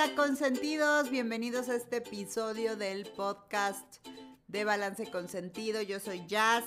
Hola 0.00 0.14
consentidos, 0.14 1.10
bienvenidos 1.10 1.68
a 1.68 1.74
este 1.74 1.96
episodio 1.96 2.76
del 2.76 3.04
podcast 3.04 3.96
de 4.46 4.62
Balance 4.62 5.10
Consentido. 5.10 5.82
Yo 5.82 5.98
soy 5.98 6.24
Jazz 6.28 6.62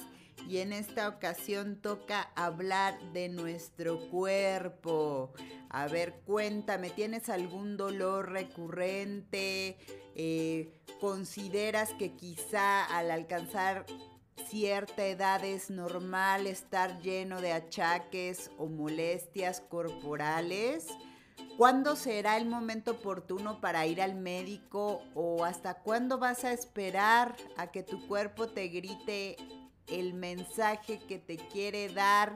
y 0.50 0.58
en 0.58 0.74
esta 0.74 1.08
ocasión 1.08 1.78
toca 1.78 2.24
hablar 2.36 3.00
de 3.14 3.30
nuestro 3.30 4.10
cuerpo. 4.10 5.32
A 5.70 5.88
ver, 5.88 6.24
cuéntame, 6.26 6.90
¿tienes 6.90 7.30
algún 7.30 7.78
dolor 7.78 8.34
recurrente? 8.34 9.78
Eh, 10.14 10.74
¿Consideras 11.00 11.94
que 11.94 12.18
quizá 12.18 12.84
al 12.84 13.12
alcanzar 13.12 13.86
cierta 14.50 15.06
edad 15.06 15.46
es 15.46 15.70
normal 15.70 16.48
estar 16.48 17.00
lleno 17.00 17.40
de 17.40 17.54
achaques 17.54 18.52
o 18.58 18.68
molestias 18.68 19.62
corporales? 19.62 20.88
¿Cuándo 21.62 21.96
será 21.96 22.38
el 22.38 22.48
momento 22.48 22.94
oportuno 22.94 23.62
para 23.62 23.86
ir 23.86 24.02
al 24.02 24.16
médico 24.16 25.04
o 25.14 25.46
hasta 25.46 25.76
cuándo 25.76 26.18
vas 26.18 26.44
a 26.44 26.54
esperar 26.54 27.36
a 27.56 27.68
que 27.68 27.84
tu 27.84 28.08
cuerpo 28.08 28.48
te 28.48 28.70
grite 28.70 29.38
el 29.86 30.16
mensaje 30.16 30.98
que 31.08 31.20
te 31.20 31.38
quiere 31.38 31.90
dar 31.90 32.36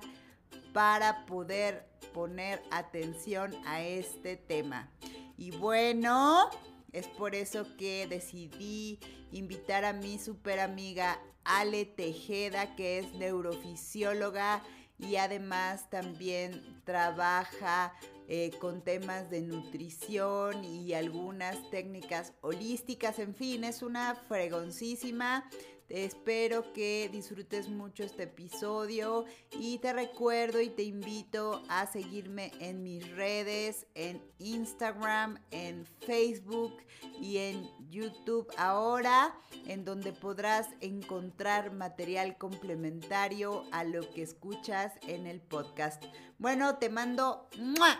para 0.74 1.26
poder 1.26 1.88
poner 2.14 2.62
atención 2.70 3.56
a 3.66 3.82
este 3.82 4.38
tema? 4.38 4.92
Y 5.40 5.50
bueno, 5.58 6.48
es 6.92 7.08
por 7.08 7.34
eso 7.34 7.66
que 7.78 8.06
decidí 8.06 9.00
invitar 9.32 9.86
a 9.86 9.94
mi 9.94 10.20
super 10.20 10.60
amiga 10.60 11.20
Ale 11.44 11.86
Tejeda, 11.86 12.76
que 12.76 13.00
es 13.00 13.12
neurofisióloga 13.16 14.62
y 15.00 15.16
además 15.16 15.90
también 15.90 16.80
trabaja 16.86 17.92
eh, 18.28 18.52
con 18.60 18.82
temas 18.84 19.30
de 19.30 19.42
nutrición 19.42 20.64
y 20.64 20.94
algunas 20.94 21.70
técnicas 21.70 22.34
holísticas. 22.42 23.20
En 23.20 23.36
fin, 23.36 23.64
es 23.64 23.82
una 23.82 24.16
fregoncísima 24.16 25.50
Espero 25.90 26.74
que 26.74 27.10
disfrutes 27.12 27.70
mucho 27.70 28.04
este 28.04 28.24
episodio 28.24 29.26
y 29.52 29.78
te 29.78 29.94
recuerdo 29.94 30.60
y 30.60 30.70
te 30.70 30.82
invito 30.82 31.62
a 31.70 31.86
seguirme 31.86 32.52
en 32.60 32.82
mis 32.82 33.08
redes, 33.16 33.86
en 33.94 34.20
Instagram, 34.40 35.40
en 35.52 35.86
Facebook 35.86 36.76
y 37.22 37.38
en 37.38 37.70
YouTube 37.92 38.48
ahora, 38.58 39.36
en 39.68 39.86
donde 39.86 40.12
podrás 40.12 40.68
encontrar 40.82 41.72
material 41.72 42.36
complementario 42.40 43.64
a 43.72 43.84
lo 43.84 44.10
que 44.12 44.24
escuchas 44.24 44.94
en 45.08 45.28
el 45.28 45.40
podcast. 45.40 46.04
Bueno, 46.40 46.78
te 46.78 46.90
mando 46.90 47.48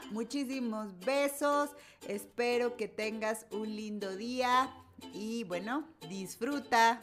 muchísimos 0.10 0.98
besos, 1.02 1.70
espero 2.08 2.78
que 2.78 2.88
tengas 2.88 3.46
un 3.52 3.76
lindo 3.76 4.16
día 4.16 4.74
y 5.14 5.44
bueno, 5.44 5.88
disfruta. 6.10 7.00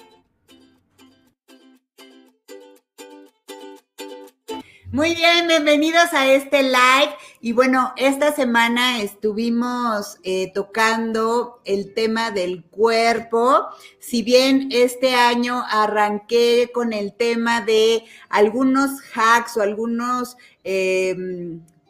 Muy 4.93 5.15
bien, 5.15 5.49
bienvenidos 5.49 6.13
a 6.13 6.31
este 6.31 6.63
live. 6.65 7.17
Y 7.41 7.53
bueno, 7.53 7.95
esta 7.97 8.31
semana 8.35 9.01
estuvimos 9.01 10.19
eh, 10.23 10.53
tocando 10.53 11.63
el 11.65 11.95
tema 11.95 12.31
del 12.31 12.63
cuerpo. 12.65 13.69
Si 14.01 14.23
bien 14.23 14.69
este 14.71 15.15
año 15.15 15.65
arranqué 15.67 16.71
con 16.75 16.93
el 16.93 17.15
tema 17.15 17.63
de 17.63 18.05
algunos 18.29 19.01
hacks 19.15 19.57
o 19.57 19.63
algunos 19.63 20.37
eh, 20.63 21.17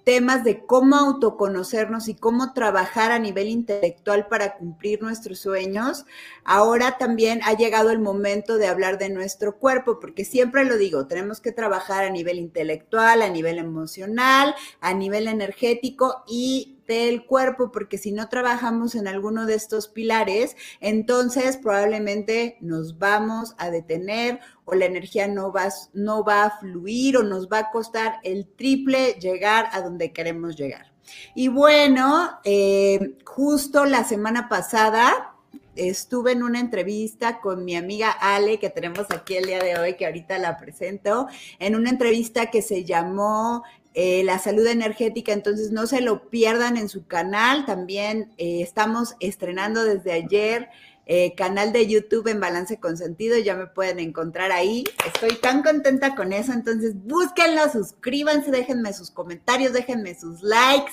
temas 0.05 0.45
de 0.45 0.65
cómo 0.67 0.97
autoconocernos 0.97 2.09
y 2.09 2.15
cómo 2.15 2.53
trabajar 2.53 3.13
a 3.13 3.19
nivel 3.19 3.49
intelectual 3.49 4.27
para 4.27 4.57
cumplir 4.57 5.03
nuestros 5.03 5.39
sueños, 5.39 6.07
ahora 6.45 6.99
también 6.99 7.41
ha 7.45 7.55
llegado 7.55 7.91
el 7.91 8.01
momento 8.01 8.59
de 8.59 8.67
hablar 8.67 8.99
de 8.99 9.11
nuestro 9.11 9.59
cuerpo, 9.59 10.01
porque 10.01 10.25
siempre 10.25 10.65
lo 10.65 10.77
digo, 10.77 11.07
tenemos 11.07 11.41
que 11.41 11.53
trabajar 11.53 12.05
a 12.05 12.11
nivel 12.11 12.39
intelectual, 12.39 13.23
a 13.23 13.29
nivel 13.29 13.59
emocional, 13.59 14.55
a 14.81 14.95
nivel 14.95 15.29
energético 15.29 16.25
y 16.27 16.79
del 16.97 17.25
cuerpo, 17.25 17.73
porque 17.73 17.99
si 17.99 18.13
no 18.13 18.29
trabajamos 18.29 18.95
en 18.95 19.09
alguno 19.09 19.47
de 19.47 19.55
estos 19.55 19.89
pilares, 19.89 20.57
entonces 20.81 21.57
probablemente 21.57 22.57
nos 22.61 22.99
vamos 22.99 23.55
a 23.59 23.71
detener 23.71 24.41
o 24.65 24.75
la 24.75 24.87
energía 24.87 25.29
no 25.29 25.53
va, 25.53 25.69
no 25.93 26.25
va 26.25 26.45
a 26.45 26.59
fluir 26.59 27.17
o 27.17 27.23
nos 27.23 27.49
va 27.49 27.59
a 27.59 27.71
costar 27.71 28.21
el 28.23 28.47
triple 28.47 29.15
llegar 29.15 29.69
a 29.73 29.81
donde 29.81 30.13
queremos 30.13 30.57
llegar. 30.57 30.93
Y 31.35 31.49
bueno, 31.49 32.39
eh, 32.45 33.19
justo 33.25 33.85
la 33.85 34.05
semana 34.05 34.49
pasada 34.49 35.32
estuve 35.77 36.33
en 36.33 36.43
una 36.43 36.61
entrevista 36.61 37.41
con 37.41 37.65
mi 37.65 37.77
amiga 37.77 38.11
Ale, 38.11 38.59
que 38.59 38.71
tenemos 38.71 39.07
aquí 39.11 39.37
el 39.37 39.47
día 39.47 39.63
de 39.63 39.79
hoy, 39.79 39.95
que 39.95 40.07
ahorita 40.07 40.39
la 40.39 40.57
presento, 40.59 41.29
en 41.59 41.77
una 41.77 41.91
entrevista 41.91 42.51
que 42.51 42.63
se 42.63 42.85
llamó 42.85 43.63
eh, 43.95 44.23
la 44.25 44.39
salud 44.39 44.67
energética, 44.67 45.33
entonces 45.33 45.71
no 45.71 45.87
se 45.87 46.01
lo 46.01 46.29
pierdan 46.31 46.77
en 46.77 46.89
su 46.89 47.07
canal. 47.07 47.67
También 47.67 48.33
eh, 48.39 48.63
estamos 48.63 49.15
estrenando 49.21 49.85
desde 49.85 50.13
ayer 50.13 50.69
eh, 51.05 51.35
canal 51.35 51.73
de 51.73 51.87
YouTube 51.89 52.29
en 52.29 52.39
Balance 52.39 52.79
Consentido, 52.79 53.37
ya 53.37 53.57
me 53.57 53.67
pueden 53.67 53.99
encontrar 53.99 54.53
ahí. 54.53 54.85
Estoy 55.05 55.35
tan 55.35 55.63
contenta 55.63 56.15
con 56.15 56.33
eso, 56.33 56.53
entonces 56.53 56.95
búsquenlo, 56.95 57.69
suscríbanse, 57.71 58.53
déjenme 58.53 58.93
sus 58.93 59.11
comentarios, 59.11 59.73
déjenme 59.73 60.15
sus 60.15 60.43
likes. 60.43 60.93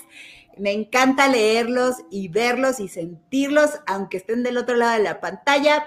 Me 0.60 0.74
encanta 0.74 1.28
leerlos 1.28 1.96
y 2.12 2.28
verlos 2.28 2.80
y 2.80 2.88
sentirlos, 2.88 3.72
aunque 3.88 4.18
estén 4.18 4.44
del 4.44 4.58
otro 4.58 4.76
lado 4.76 4.98
de 4.98 5.04
la 5.04 5.22
pantalla. 5.22 5.86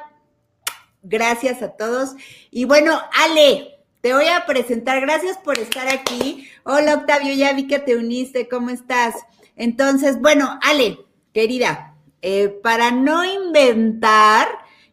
Gracias 1.02 1.62
a 1.62 1.76
todos. 1.76 2.14
Y 2.50 2.64
bueno, 2.64 2.98
Ale, 3.12 3.78
te 4.00 4.14
voy 4.14 4.26
a 4.26 4.46
presentar. 4.46 5.00
Gracias 5.00 5.38
por 5.38 5.58
estar 5.58 5.88
aquí. 5.88 6.48
Hola, 6.64 6.94
Octavio, 6.94 7.34
ya 7.34 7.52
vi 7.52 7.66
que 7.66 7.78
te 7.78 7.96
uniste. 7.96 8.48
¿Cómo 8.48 8.70
estás? 8.70 9.14
Entonces, 9.56 10.20
bueno, 10.20 10.58
Ale, 10.62 10.98
querida, 11.32 11.96
eh, 12.22 12.48
para 12.48 12.90
no 12.92 13.24
inventar, 13.24 14.48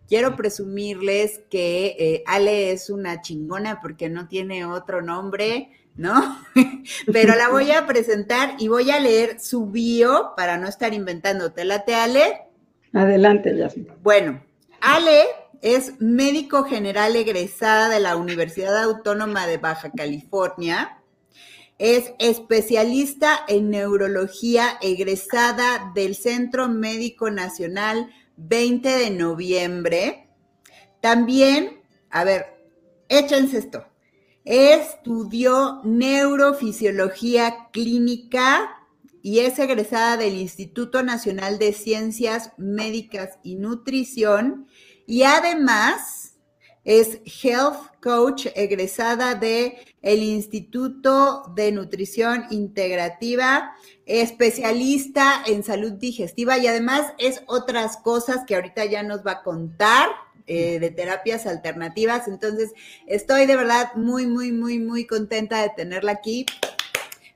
quiero 0.08 0.36
presumirles 0.36 1.42
que 1.50 1.96
eh, 2.00 2.24
Ale 2.26 2.72
es 2.72 2.90
una 2.90 3.22
chingona 3.22 3.82
porque 3.82 4.10
no 4.10 4.28
tiene 4.28 4.66
otro 4.66 5.02
nombre, 5.02 5.72
¿no? 6.00 6.46
Pero 7.12 7.36
la 7.36 7.50
voy 7.50 7.72
a 7.72 7.86
presentar 7.86 8.56
y 8.58 8.70
voy 8.70 8.90
a 8.90 9.02
leer 9.02 9.40
su 9.42 9.66
bio 9.66 10.32
para 10.38 10.58
no 10.58 10.68
estar 10.68 10.94
inventando. 10.94 11.52
¿Te 11.52 11.66
late, 11.66 11.94
Ale? 11.94 12.42
Adelante, 12.94 13.56
Yasmin. 13.56 13.90
Bueno, 14.02 14.42
Ale 14.80 15.26
es 15.62 16.00
médico 16.00 16.64
general 16.64 17.18
egresada 17.18 17.90
de 17.90 18.00
la 18.00 18.16
Universidad 18.16 18.82
Autónoma 18.82 19.46
de 19.46 19.58
Baja 19.58 19.92
California. 19.92 21.02
Es 21.78 22.14
especialista 22.18 23.42
en 23.50 23.70
neurología 23.70 24.78
egresada 24.82 25.92
del 25.94 26.16
Centro 26.16 26.70
Médico 26.70 27.30
Nacional 27.30 28.10
20 28.38 28.88
de 28.88 29.10
noviembre. 29.10 30.30
También, 31.02 31.82
a 32.10 32.24
ver, 32.24 32.46
échense 33.10 33.58
esto. 33.58 33.89
Estudió 34.52 35.80
neurofisiología 35.84 37.70
clínica 37.72 38.80
y 39.22 39.42
es 39.42 39.60
egresada 39.60 40.18
del 40.18 40.34
Instituto 40.38 41.04
Nacional 41.04 41.60
de 41.60 41.72
Ciencias 41.72 42.54
Médicas 42.58 43.38
y 43.44 43.58
Nutrición 43.58 44.66
y 45.06 45.22
además 45.22 46.34
es 46.84 47.20
Health 47.44 48.02
Coach 48.02 48.48
egresada 48.56 49.36
de 49.36 49.78
el 50.02 50.24
Instituto 50.24 51.54
de 51.56 51.72
Nutrición 51.72 52.46
Integrativa, 52.50 53.76
especialista 54.08 55.44
en 55.46 55.62
salud 55.62 55.92
digestiva 55.92 56.58
y 56.58 56.66
además 56.66 57.14
es 57.20 57.44
otras 57.46 57.98
cosas 57.98 58.46
que 58.48 58.56
ahorita 58.56 58.86
ya 58.86 59.04
nos 59.04 59.24
va 59.24 59.34
a 59.34 59.44
contar. 59.44 60.10
Eh, 60.52 60.80
de 60.80 60.90
terapias 60.90 61.46
alternativas. 61.46 62.28
Entonces, 62.28 62.74
estoy 63.06 63.46
de 63.46 63.56
verdad 63.56 63.94
muy, 63.94 64.26
muy, 64.26 64.52
muy, 64.52 64.80
muy 64.80 65.06
contenta 65.06 65.62
de 65.62 65.70
tenerla 65.78 66.14
aquí. 66.14 66.48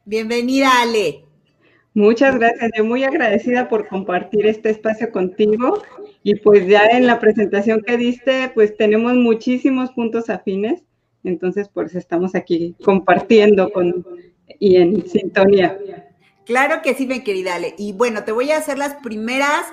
Bienvenida, 0.03 0.81
Ale. 0.81 1.23
Muchas 1.93 2.33
gracias, 2.39 2.71
yo 2.75 2.83
muy 2.83 3.03
agradecida 3.03 3.69
por 3.69 3.87
compartir 3.87 4.47
este 4.47 4.71
espacio 4.71 5.11
contigo 5.11 5.83
y 6.23 6.37
pues 6.37 6.65
ya 6.65 6.87
en 6.87 7.05
la 7.05 7.19
presentación 7.19 7.83
que 7.85 7.97
diste, 7.97 8.49
pues 8.55 8.75
tenemos 8.77 9.13
muchísimos 9.13 9.91
puntos 9.91 10.31
afines, 10.31 10.81
entonces 11.23 11.69
pues 11.71 11.93
estamos 11.93 12.33
aquí 12.33 12.75
compartiendo 12.83 13.71
con 13.71 14.03
y 14.57 14.77
en 14.77 15.07
sintonía. 15.07 15.77
Claro 16.47 16.81
que 16.81 16.95
sí, 16.95 17.05
mi 17.05 17.23
querida 17.23 17.53
Ale. 17.53 17.75
Y 17.77 17.93
bueno, 17.93 18.23
te 18.23 18.31
voy 18.31 18.49
a 18.49 18.57
hacer 18.57 18.79
las 18.79 18.95
primeras 18.95 19.67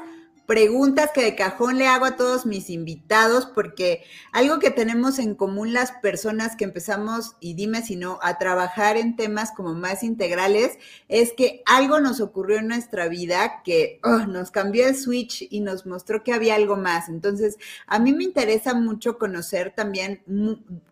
preguntas 0.51 1.13
que 1.15 1.23
de 1.23 1.37
cajón 1.37 1.79
le 1.79 1.87
hago 1.87 2.07
a 2.07 2.17
todos 2.17 2.45
mis 2.45 2.71
invitados, 2.71 3.47
porque 3.47 4.03
algo 4.33 4.59
que 4.59 4.73
tenemos 4.73 5.21
en 5.21 5.37
común 5.37 5.73
las 5.73 5.93
personas 5.93 6.57
que 6.57 6.65
empezamos, 6.65 7.37
y 7.39 7.55
dime 7.55 7.83
si 7.83 7.95
no, 7.95 8.19
a 8.21 8.37
trabajar 8.37 8.97
en 8.97 9.15
temas 9.15 9.53
como 9.53 9.75
más 9.75 10.03
integrales, 10.03 10.77
es 11.07 11.33
que 11.35 11.63
algo 11.67 12.01
nos 12.01 12.21
ocurrió 12.21 12.59
en 12.59 12.67
nuestra 12.67 13.07
vida 13.07 13.63
que 13.63 14.01
oh, 14.03 14.27
nos 14.27 14.51
cambió 14.51 14.89
el 14.89 14.97
switch 14.97 15.47
y 15.49 15.61
nos 15.61 15.87
mostró 15.87 16.25
que 16.25 16.33
había 16.33 16.57
algo 16.57 16.77
más. 16.77 17.09
Entonces, 17.09 17.57
a 17.87 18.01
mí 18.01 18.13
me 18.13 18.25
interesa 18.25 18.75
mucho 18.75 19.19
conocer 19.19 19.73
también 19.77 20.25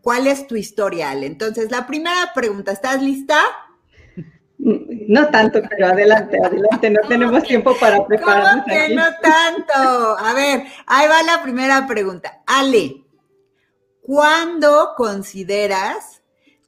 cuál 0.02 0.28
es 0.28 0.46
tu 0.46 0.55
historia, 0.55 1.10
Ale. 1.10 1.26
Entonces, 1.26 1.69
la 1.72 1.84
primera 1.84 2.31
pregunta, 2.32 2.70
¿estás 2.70 3.02
lista? 3.02 3.40
No 4.58 5.28
tanto, 5.28 5.60
pero 5.70 5.87
adelante, 5.87 6.37
adelante, 6.43 6.90
no 6.90 7.00
tenemos 7.08 7.44
tiempo 7.44 7.76
para 7.78 8.05
prepararnos. 8.05 8.64
¿Cómo 8.64 8.76
que 8.76 8.94
no 8.94 9.05
tanto? 9.22 10.19
A 10.19 10.34
ver, 10.34 10.62
ahí 10.87 11.08
va 11.08 11.22
la 11.22 11.43
primera 11.43 11.87
pregunta. 11.87 12.43
Ale, 12.44 13.05
¿cuándo 14.02 14.94
consideras 14.96 16.22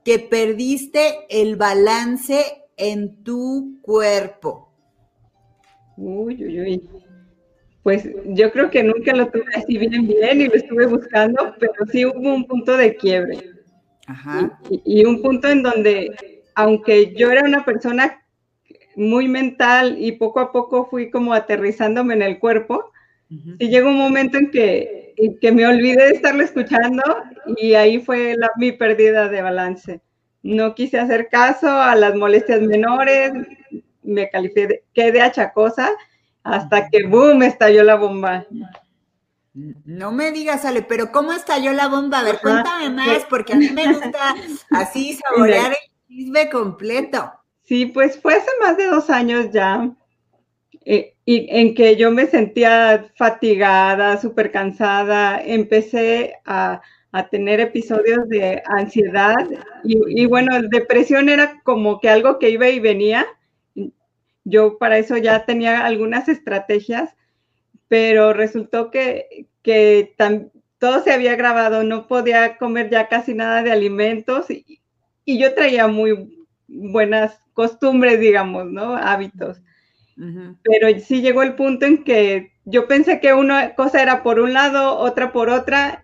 que 0.04 0.20
perdiste 0.20 1.26
el 1.28 1.56
balance 1.56 2.68
en 2.76 3.24
tu 3.24 3.80
cuerpo? 3.82 4.72
Uy, 5.96 6.44
uy, 6.44 6.60
uy. 6.60 6.90
Pues 7.82 8.08
yo 8.26 8.52
creo 8.52 8.70
que 8.70 8.84
nunca 8.84 9.12
lo 9.14 9.28
tuve 9.30 9.52
así 9.56 9.78
bien, 9.78 10.06
bien 10.06 10.40
y 10.40 10.46
lo 10.46 10.54
estuve 10.54 10.86
buscando, 10.86 11.54
pero 11.58 11.72
sí 11.90 12.06
hubo 12.06 12.34
un 12.34 12.46
punto 12.46 12.76
de 12.76 12.94
quiebre. 12.94 13.38
Ajá. 14.06 14.58
y 14.68 15.04
un 15.04 15.22
punto 15.22 15.46
en 15.48 15.62
donde 15.62 16.10
aunque 16.54 17.14
yo 17.14 17.30
era 17.30 17.44
una 17.44 17.64
persona 17.64 18.24
muy 18.96 19.28
mental 19.28 19.96
y 19.98 20.12
poco 20.12 20.40
a 20.40 20.52
poco 20.52 20.86
fui 20.86 21.10
como 21.10 21.32
aterrizándome 21.32 22.14
en 22.14 22.22
el 22.22 22.38
cuerpo, 22.38 22.90
y 23.58 23.68
llegó 23.68 23.90
un 23.90 23.98
momento 23.98 24.38
en 24.38 24.50
que, 24.50 25.14
que 25.40 25.52
me 25.52 25.64
olvidé 25.64 26.06
de 26.06 26.14
estarlo 26.14 26.42
escuchando 26.42 27.02
y 27.58 27.74
ahí 27.74 28.00
fue 28.00 28.34
la, 28.36 28.50
mi 28.56 28.72
pérdida 28.72 29.28
de 29.28 29.40
balance. 29.40 30.00
No 30.42 30.74
quise 30.74 30.98
hacer 30.98 31.28
caso 31.28 31.68
a 31.70 31.94
las 31.94 32.16
molestias 32.16 32.60
menores, 32.60 33.32
me 34.02 34.28
califiqué 34.30 34.82
de 35.12 35.20
achacosa 35.20 35.92
hasta 36.42 36.88
que 36.88 37.06
boom 37.06 37.44
estalló 37.44 37.84
la 37.84 37.94
bomba. 37.94 38.46
No 39.52 40.10
me 40.10 40.32
digas, 40.32 40.64
Ale, 40.64 40.82
pero 40.82 41.12
¿cómo 41.12 41.32
estalló 41.32 41.72
la 41.72 41.88
bomba? 41.88 42.20
A 42.20 42.24
ver, 42.24 42.38
cuéntame 42.40 42.90
más, 42.90 43.24
porque 43.28 43.52
a 43.52 43.56
mí 43.56 43.68
me 43.68 43.92
gusta 43.92 44.34
así 44.70 45.14
saborear 45.14 45.76
chisme 46.10 46.50
completo. 46.50 47.32
Sí, 47.62 47.86
pues 47.86 48.20
fue 48.20 48.34
hace 48.34 48.50
más 48.60 48.76
de 48.76 48.86
dos 48.86 49.10
años 49.10 49.50
ya, 49.52 49.94
eh, 50.84 51.14
y 51.24 51.46
en 51.50 51.74
que 51.74 51.96
yo 51.96 52.10
me 52.10 52.26
sentía 52.26 53.06
fatigada, 53.16 54.20
súper 54.20 54.50
cansada, 54.50 55.40
empecé 55.42 56.34
a, 56.44 56.82
tener 57.32 57.58
episodios 57.58 58.28
de 58.28 58.62
ansiedad 58.66 59.34
y, 59.82 60.22
y, 60.22 60.26
bueno, 60.26 60.60
depresión 60.70 61.28
era 61.28 61.60
como 61.64 61.98
que 61.98 62.08
algo 62.08 62.38
que 62.38 62.50
iba 62.50 62.68
y 62.68 62.78
venía. 62.78 63.26
Yo 64.44 64.78
para 64.78 64.96
eso 64.98 65.16
ya 65.16 65.44
tenía 65.44 65.84
algunas 65.84 66.28
estrategias, 66.28 67.12
pero 67.88 68.32
resultó 68.32 68.92
que, 68.92 69.48
que 69.62 70.14
todo 70.78 71.02
se 71.02 71.12
había 71.12 71.34
grabado, 71.34 71.82
no 71.82 72.06
podía 72.06 72.56
comer 72.58 72.90
ya 72.90 73.08
casi 73.08 73.34
nada 73.34 73.64
de 73.64 73.72
alimentos 73.72 74.46
y 75.30 75.38
yo 75.38 75.54
traía 75.54 75.86
muy 75.86 76.44
buenas 76.66 77.38
costumbres, 77.52 78.18
digamos, 78.18 78.66
¿no? 78.66 78.96
Hábitos. 78.96 79.62
Pero 80.64 80.98
sí 80.98 81.22
llegó 81.22 81.42
el 81.42 81.54
punto 81.54 81.86
en 81.86 82.02
que 82.02 82.52
yo 82.64 82.88
pensé 82.88 83.20
que 83.20 83.32
una 83.32 83.74
cosa 83.76 84.02
era 84.02 84.24
por 84.24 84.40
un 84.40 84.52
lado, 84.52 84.98
otra 84.98 85.32
por 85.32 85.48
otra, 85.48 86.02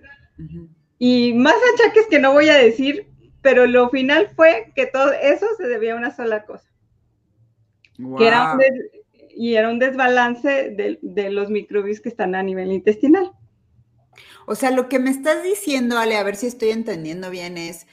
y 0.98 1.34
más 1.34 1.56
achaques 1.74 2.06
que 2.06 2.20
no 2.20 2.32
voy 2.32 2.48
a 2.50 2.54
decir, 2.54 3.08
pero 3.42 3.66
lo 3.66 3.90
final 3.90 4.30
fue 4.36 4.72
que 4.76 4.86
todo 4.86 5.12
eso 5.12 5.46
se 5.56 5.66
debía 5.66 5.94
a 5.94 5.96
una 5.96 6.14
sola 6.14 6.44
cosa. 6.44 6.68
Que 8.16 8.28
era 8.28 8.56
y 9.38 9.56
era 9.56 9.68
un 9.68 9.78
desbalance 9.78 10.70
de, 10.70 10.98
de 11.02 11.30
los 11.30 11.50
microbios 11.50 12.00
que 12.00 12.08
están 12.08 12.34
a 12.34 12.42
nivel 12.42 12.72
intestinal. 12.72 13.32
O 14.46 14.54
sea, 14.54 14.70
lo 14.70 14.88
que 14.88 14.98
me 14.98 15.10
estás 15.10 15.42
diciendo, 15.42 15.98
Ale, 15.98 16.16
a 16.16 16.22
ver 16.22 16.36
si 16.36 16.46
estoy 16.46 16.70
entendiendo 16.70 17.28
bien, 17.28 17.58
es 17.58 17.86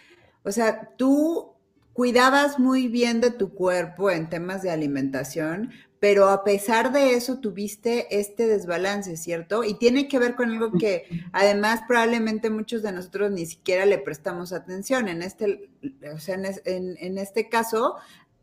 o 0.43 0.51
sea, 0.51 0.89
tú 0.97 1.53
cuidabas 1.93 2.59
muy 2.59 2.87
bien 2.87 3.21
de 3.21 3.31
tu 3.31 3.53
cuerpo 3.53 4.09
en 4.09 4.29
temas 4.29 4.61
de 4.61 4.71
alimentación, 4.71 5.71
pero 5.99 6.27
a 6.27 6.43
pesar 6.43 6.91
de 6.91 7.13
eso 7.13 7.39
tuviste 7.39 8.19
este 8.19 8.45
desbalance, 8.45 9.15
¿cierto? 9.15 9.63
Y 9.63 9.75
tiene 9.75 10.09
que 10.09 10.19
ver 10.19 10.35
con 10.35 10.49
algo 10.51 10.73
que 10.73 11.05
además 11.31 11.81
probablemente 11.87 12.49
muchos 12.49 12.81
de 12.81 12.91
nosotros 12.91 13.31
ni 13.31 13.45
siquiera 13.45 13.85
le 13.85 13.99
prestamos 13.99 14.51
atención. 14.51 15.07
En 15.07 15.21
este, 15.21 15.69
o 16.13 16.19
sea, 16.19 16.35
en, 16.65 17.17
este 17.17 17.47
caso, 17.47 17.95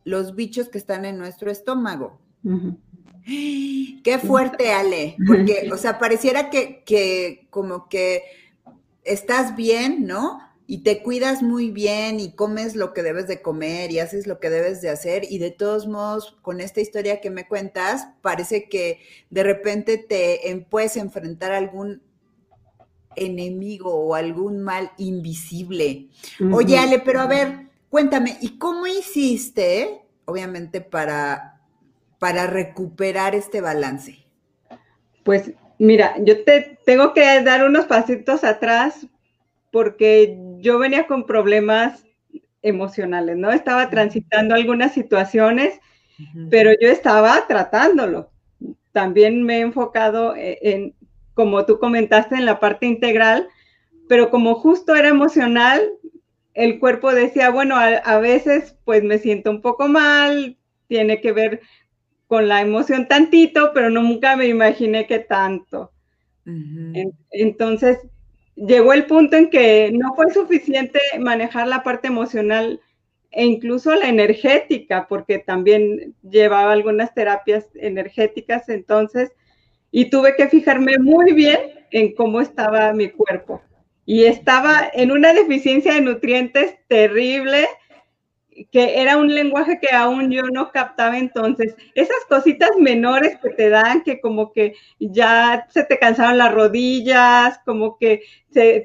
los 0.04 0.34
bichos 0.34 0.70
que 0.70 0.78
están 0.78 1.04
en 1.04 1.18
nuestro 1.18 1.50
estómago. 1.50 2.18
Qué 3.26 4.18
fuerte, 4.24 4.72
Ale, 4.72 5.16
porque, 5.26 5.68
o 5.70 5.76
sea, 5.76 5.98
pareciera 5.98 6.48
que, 6.48 6.82
que 6.86 7.46
como 7.50 7.90
que 7.90 8.22
estás 9.04 9.54
bien, 9.54 10.06
¿no? 10.06 10.49
Y 10.70 10.84
te 10.84 11.02
cuidas 11.02 11.42
muy 11.42 11.72
bien 11.72 12.20
y 12.20 12.30
comes 12.30 12.76
lo 12.76 12.92
que 12.92 13.02
debes 13.02 13.26
de 13.26 13.42
comer 13.42 13.90
y 13.90 13.98
haces 13.98 14.28
lo 14.28 14.38
que 14.38 14.50
debes 14.50 14.80
de 14.80 14.88
hacer 14.88 15.24
y 15.28 15.38
de 15.38 15.50
todos 15.50 15.88
modos 15.88 16.38
con 16.42 16.60
esta 16.60 16.80
historia 16.80 17.20
que 17.20 17.28
me 17.28 17.48
cuentas 17.48 18.06
parece 18.22 18.68
que 18.68 19.00
de 19.30 19.42
repente 19.42 19.98
te 19.98 20.64
puedes 20.70 20.96
enfrentar 20.96 21.50
a 21.50 21.56
algún 21.56 22.02
enemigo 23.16 23.92
o 23.92 24.14
algún 24.14 24.62
mal 24.62 24.92
invisible. 24.96 26.06
Oye 26.52 26.78
Ale, 26.78 27.00
pero 27.00 27.18
a 27.18 27.26
ver, 27.26 27.66
cuéntame, 27.88 28.38
¿y 28.40 28.56
cómo 28.56 28.86
hiciste 28.86 30.02
obviamente 30.24 30.80
para 30.80 31.60
para 32.20 32.46
recuperar 32.46 33.34
este 33.34 33.60
balance? 33.60 34.24
Pues 35.24 35.50
mira, 35.80 36.14
yo 36.22 36.44
te 36.44 36.78
tengo 36.86 37.12
que 37.12 37.42
dar 37.42 37.64
unos 37.64 37.86
pasitos 37.86 38.44
atrás 38.44 39.08
porque 39.70 40.38
yo 40.58 40.78
venía 40.78 41.06
con 41.06 41.26
problemas 41.26 42.04
emocionales, 42.62 43.36
¿no? 43.36 43.50
Estaba 43.50 43.90
transitando 43.90 44.54
algunas 44.54 44.92
situaciones, 44.92 45.80
pero 46.50 46.72
yo 46.80 46.88
estaba 46.88 47.46
tratándolo. 47.46 48.30
También 48.92 49.42
me 49.42 49.58
he 49.58 49.60
enfocado 49.60 50.36
e, 50.36 50.58
en, 50.62 50.94
como 51.34 51.64
tú 51.64 51.78
comentaste, 51.78 52.34
en 52.34 52.44
la 52.44 52.60
parte 52.60 52.86
integral, 52.86 53.48
pero 54.08 54.30
como 54.30 54.56
justo 54.56 54.94
era 54.94 55.08
emocional, 55.08 55.80
el 56.54 56.78
cuerpo 56.80 57.12
decía, 57.14 57.50
bueno, 57.50 57.76
a, 57.76 58.18
veces 58.18 58.76
pues 58.84 59.02
me 59.02 59.18
siento 59.18 59.50
un 59.50 59.62
poco 59.62 59.88
mal, 59.88 60.58
tiene 60.88 61.20
que 61.20 61.32
ver 61.32 61.60
con 62.26 62.48
la 62.48 62.60
emoción 62.60 63.08
tantito, 63.08 63.70
pero 63.72 63.88
nunca 63.88 64.36
me 64.36 64.46
imaginé 64.46 65.06
que 65.06 65.20
tanto. 65.20 65.92
Entonces, 67.30 67.98
llegó 68.66 68.92
el 68.92 69.06
punto 69.06 69.36
en 69.36 69.50
que 69.50 69.90
no 69.92 70.14
fue 70.14 70.32
suficiente 70.32 71.00
manejar 71.18 71.66
la 71.66 71.82
parte 71.82 72.08
emocional 72.08 72.80
e 73.30 73.44
incluso 73.44 73.94
la 73.94 74.08
energética, 74.08 75.06
porque 75.08 75.38
también 75.38 76.14
llevaba 76.22 76.72
algunas 76.72 77.14
terapias 77.14 77.66
energéticas 77.74 78.68
entonces, 78.68 79.32
y 79.92 80.10
tuve 80.10 80.36
que 80.36 80.48
fijarme 80.48 80.98
muy 80.98 81.32
bien 81.32 81.58
en 81.90 82.14
cómo 82.14 82.40
estaba 82.40 82.92
mi 82.92 83.10
cuerpo. 83.10 83.62
Y 84.04 84.24
estaba 84.24 84.90
en 84.92 85.12
una 85.12 85.32
deficiencia 85.32 85.94
de 85.94 86.00
nutrientes 86.00 86.76
terrible 86.88 87.66
que 88.70 89.00
era 89.00 89.16
un 89.16 89.32
lenguaje 89.34 89.78
que 89.80 89.94
aún 89.94 90.30
yo 90.30 90.42
no 90.52 90.70
captaba 90.70 91.18
entonces. 91.18 91.74
Esas 91.94 92.24
cositas 92.28 92.70
menores 92.78 93.38
que 93.38 93.50
te 93.50 93.68
dan, 93.68 94.02
que 94.02 94.20
como 94.20 94.52
que 94.52 94.74
ya 94.98 95.66
se 95.70 95.84
te 95.84 95.98
cansaron 95.98 96.38
las 96.38 96.52
rodillas, 96.52 97.60
como 97.64 97.98
que 97.98 98.22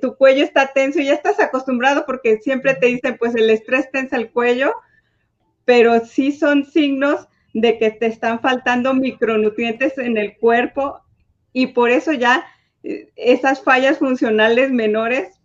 tu 0.02 0.16
cuello 0.16 0.44
está 0.44 0.74
tenso 0.74 1.00
y 1.00 1.06
ya 1.06 1.14
estás 1.14 1.40
acostumbrado 1.40 2.06
porque 2.06 2.38
siempre 2.38 2.76
te 2.76 2.88
dicen, 2.88 3.18
pues 3.18 3.36
el 3.36 3.50
estrés 3.50 3.92
tensa 3.92 4.18
el 4.18 4.32
cuello, 4.32 4.74
pero 5.66 6.06
sí 6.06 6.32
son 6.32 6.66
signos 6.66 7.28
de 7.54 7.78
que 7.78 7.92
te 7.92 8.06
están 8.08 8.42
faltando 8.42 8.94
micronutrientes 8.94 9.98
en 9.98 10.18
el 10.18 10.38
cuerpo 10.38 11.02
y 11.54 11.68
por 11.68 11.90
eso 11.90 12.12
ya 12.12 12.46
eh, 12.84 13.10
esas 13.16 13.64
fallas 13.64 13.98
funcionales 13.98 14.72
menores 14.72 15.40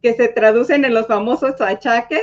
que 0.00 0.14
se 0.14 0.28
traducen 0.28 0.84
en 0.84 0.94
los 0.94 1.08
famosos 1.08 1.60
achaques 1.60 2.22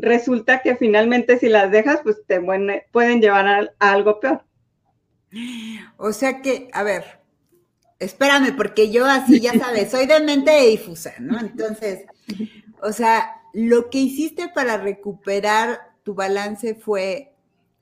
resulta 0.00 0.60
que 0.62 0.76
finalmente 0.76 1.38
si 1.38 1.48
las 1.48 1.70
dejas, 1.70 2.00
pues 2.02 2.18
te 2.26 2.40
pueden 2.40 3.20
llevar 3.20 3.46
a, 3.46 3.68
algo 3.78 4.20
peor. 4.20 4.44
O 5.96 6.12
sea 6.12 6.40
que, 6.40 6.68
a 6.72 6.82
ver, 6.82 7.20
espérame, 7.98 8.56
porque 8.56 8.90
yo 8.90 9.04
así, 9.06 9.40
ya 9.40 9.52
sabes, 9.58 9.90
soy 9.90 10.06
de 10.06 10.20
mente 10.20 10.58
difusa, 10.66 11.14
¿no? 11.18 11.38
Entonces, 11.38 12.04
o 12.82 12.92
sea, 12.92 13.42
lo 13.52 13.90
que 13.90 13.98
hiciste 13.98 14.48
para 14.48 14.76
recuperar 14.76 15.80
tu 16.02 16.14
balance 16.14 16.74
fue 16.74 17.32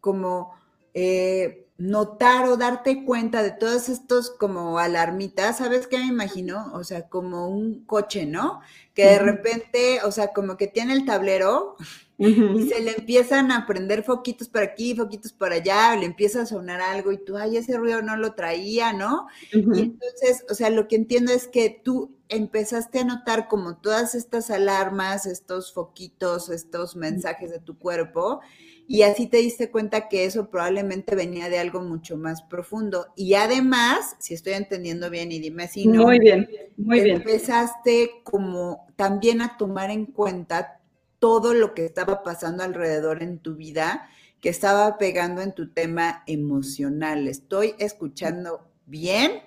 como 0.00 0.54
eh, 0.94 1.65
notar 1.78 2.48
o 2.48 2.56
darte 2.56 3.04
cuenta 3.04 3.42
de 3.42 3.50
todos 3.50 3.90
estos 3.90 4.30
como 4.30 4.78
alarmitas, 4.78 5.58
¿sabes 5.58 5.86
qué 5.86 5.98
me 5.98 6.06
imagino? 6.06 6.70
O 6.72 6.84
sea, 6.84 7.08
como 7.08 7.48
un 7.48 7.84
coche, 7.84 8.24
¿no? 8.24 8.60
Que 8.94 9.04
de 9.04 9.18
repente, 9.18 10.00
o 10.02 10.10
sea, 10.10 10.32
como 10.32 10.56
que 10.56 10.68
tiene 10.68 10.94
el 10.94 11.04
tablero 11.04 11.76
y 12.18 12.68
se 12.70 12.80
le 12.80 12.92
empiezan 12.92 13.52
a 13.52 13.66
prender 13.66 14.02
foquitos 14.02 14.48
por 14.48 14.62
aquí, 14.62 14.94
foquitos 14.94 15.34
por 15.34 15.52
allá, 15.52 15.94
le 15.96 16.06
empieza 16.06 16.42
a 16.42 16.46
sonar 16.46 16.80
algo 16.80 17.12
y 17.12 17.22
tú, 17.22 17.36
ay, 17.36 17.58
ese 17.58 17.76
ruido 17.76 18.00
no 18.00 18.16
lo 18.16 18.32
traía, 18.32 18.94
¿no? 18.94 19.26
Y 19.52 19.80
entonces, 19.80 20.46
o 20.48 20.54
sea, 20.54 20.70
lo 20.70 20.88
que 20.88 20.96
entiendo 20.96 21.30
es 21.30 21.46
que 21.46 21.82
tú 21.84 22.16
empezaste 22.30 23.00
a 23.00 23.04
notar 23.04 23.48
como 23.48 23.76
todas 23.76 24.14
estas 24.14 24.50
alarmas, 24.50 25.26
estos 25.26 25.74
foquitos, 25.74 26.48
estos 26.48 26.96
mensajes 26.96 27.50
de 27.50 27.58
tu 27.58 27.78
cuerpo 27.78 28.40
y 28.88 29.02
así 29.02 29.26
te 29.26 29.38
diste 29.38 29.70
cuenta 29.70 30.08
que 30.08 30.24
eso 30.24 30.48
probablemente 30.48 31.16
venía 31.16 31.48
de 31.48 31.58
algo 31.58 31.80
mucho 31.80 32.16
más 32.16 32.42
profundo. 32.42 33.06
Y 33.16 33.34
además, 33.34 34.16
si 34.20 34.34
estoy 34.34 34.52
entendiendo 34.52 35.10
bien 35.10 35.32
y 35.32 35.40
dime 35.40 35.66
si 35.66 35.86
no. 35.86 36.04
Muy 36.04 36.20
bien, 36.20 36.48
muy 36.76 37.00
bien. 37.00 37.16
Empezaste 37.16 38.22
como 38.22 38.86
también 38.96 39.40
a 39.40 39.56
tomar 39.56 39.90
en 39.90 40.06
cuenta 40.06 40.80
todo 41.18 41.54
lo 41.54 41.74
que 41.74 41.84
estaba 41.84 42.22
pasando 42.22 42.62
alrededor 42.62 43.22
en 43.22 43.38
tu 43.38 43.56
vida, 43.56 44.08
que 44.40 44.50
estaba 44.50 44.98
pegando 44.98 45.42
en 45.42 45.52
tu 45.52 45.72
tema 45.72 46.22
emocional. 46.26 47.26
¿Estoy 47.26 47.74
escuchando 47.78 48.68
bien? 48.86 49.42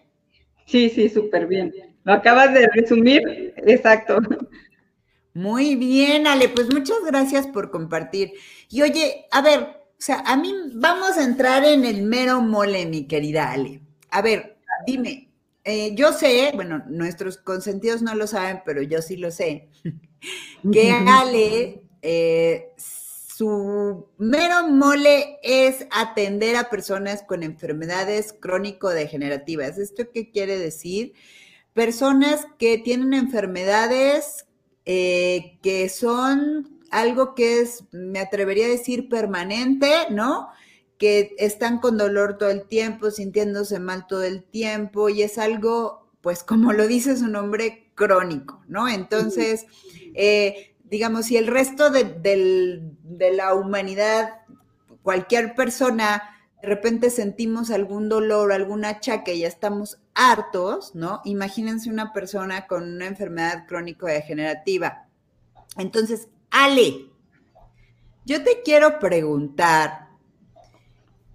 Sí, 0.66 0.90
sí, 0.90 1.08
súper 1.08 1.48
bien. 1.48 1.74
Lo 2.04 2.14
acabas 2.14 2.54
de 2.54 2.68
resumir, 2.74 3.54
exacto. 3.66 4.20
Muy 5.40 5.76
bien, 5.76 6.28
Ale, 6.28 6.50
pues 6.50 6.68
muchas 6.74 6.98
gracias 7.06 7.48
por 7.48 7.72
compartir. 7.72 8.34
Y 8.70 8.82
oye, 8.82 9.26
a 9.32 9.42
ver, 9.42 9.62
o 9.62 9.96
sea, 9.98 10.22
a 10.26 10.36
mí 10.36 10.54
vamos 10.74 11.16
a 11.16 11.24
entrar 11.24 11.64
en 11.64 11.86
el 11.86 12.02
mero 12.02 12.42
mole, 12.42 12.86
mi 12.86 13.08
querida 13.08 13.50
Ale. 13.50 13.80
A 14.10 14.22
ver, 14.22 14.58
dime, 14.86 15.30
eh, 15.64 15.96
yo 15.96 16.12
sé, 16.12 16.52
bueno, 16.56 16.84
nuestros 16.90 17.38
consentidos 17.38 18.02
no 18.02 18.16
lo 18.16 18.28
saben, 18.28 18.64
pero 18.66 18.82
yo 18.82 19.02
sí 19.02 19.16
lo 19.16 19.32
sé, 19.32 19.70
que 20.74 20.92
Ale, 20.92 21.84
eh, 22.02 22.74
su 22.76 24.10
mero 24.18 24.68
mole 24.68 25.40
es 25.42 25.88
atender 25.90 26.58
a 26.58 26.70
personas 26.70 27.24
con 27.24 27.44
enfermedades 27.44 28.36
crónico-degenerativas. 28.38 29.78
¿Esto 29.78 30.12
qué 30.14 30.32
quiere 30.32 30.60
decir? 30.60 31.14
Personas 31.74 32.46
que 32.58 32.78
tienen 32.78 33.14
enfermedades 33.14 34.48
eh, 34.92 35.60
que 35.62 35.88
son 35.88 36.80
algo 36.90 37.36
que 37.36 37.62
es, 37.62 37.84
me 37.92 38.18
atrevería 38.18 38.66
a 38.66 38.70
decir, 38.70 39.08
permanente, 39.08 39.92
¿no? 40.10 40.50
Que 40.98 41.36
están 41.38 41.78
con 41.78 41.96
dolor 41.96 42.40
todo 42.40 42.50
el 42.50 42.66
tiempo, 42.68 43.12
sintiéndose 43.12 43.80
mal 43.80 44.08
todo 44.08 44.24
el 44.24 44.44
tiempo 44.44 45.10
y 45.10 45.22
es 45.22 45.38
algo, 45.38 46.10
pues 46.22 46.44
como 46.44 46.74
lo 46.74 46.88
dice 46.88 47.16
su 47.16 47.28
nombre, 47.28 47.92
crónico, 47.94 48.64
¿no? 48.68 48.88
Entonces, 48.88 49.68
eh, 50.16 50.74
digamos, 50.86 51.28
si 51.28 51.38
el 51.38 51.46
resto 51.46 51.92
de, 51.92 52.06
de 53.04 53.34
la 53.34 53.54
humanidad, 53.54 54.40
cualquier 55.04 55.54
persona, 55.54 56.24
de 56.62 56.68
repente 56.68 57.10
sentimos 57.10 57.72
algún 57.72 58.10
dolor, 58.10 58.52
algún 58.52 58.84
achaque 58.84 59.38
ya 59.38 59.48
estamos 59.48 60.00
hartos, 60.14 60.94
¿no? 60.94 61.22
Imagínense 61.24 61.90
una 61.90 62.12
persona 62.12 62.68
con 62.68 62.84
una 62.84 63.08
enfermedad 63.08 63.66
crónico-degenerativa. 63.68 65.08
Entonces, 65.78 66.28
Ale, 66.52 67.08
yo 68.26 68.44
te 68.44 68.62
quiero 68.64 69.00
preguntar, 69.00 70.10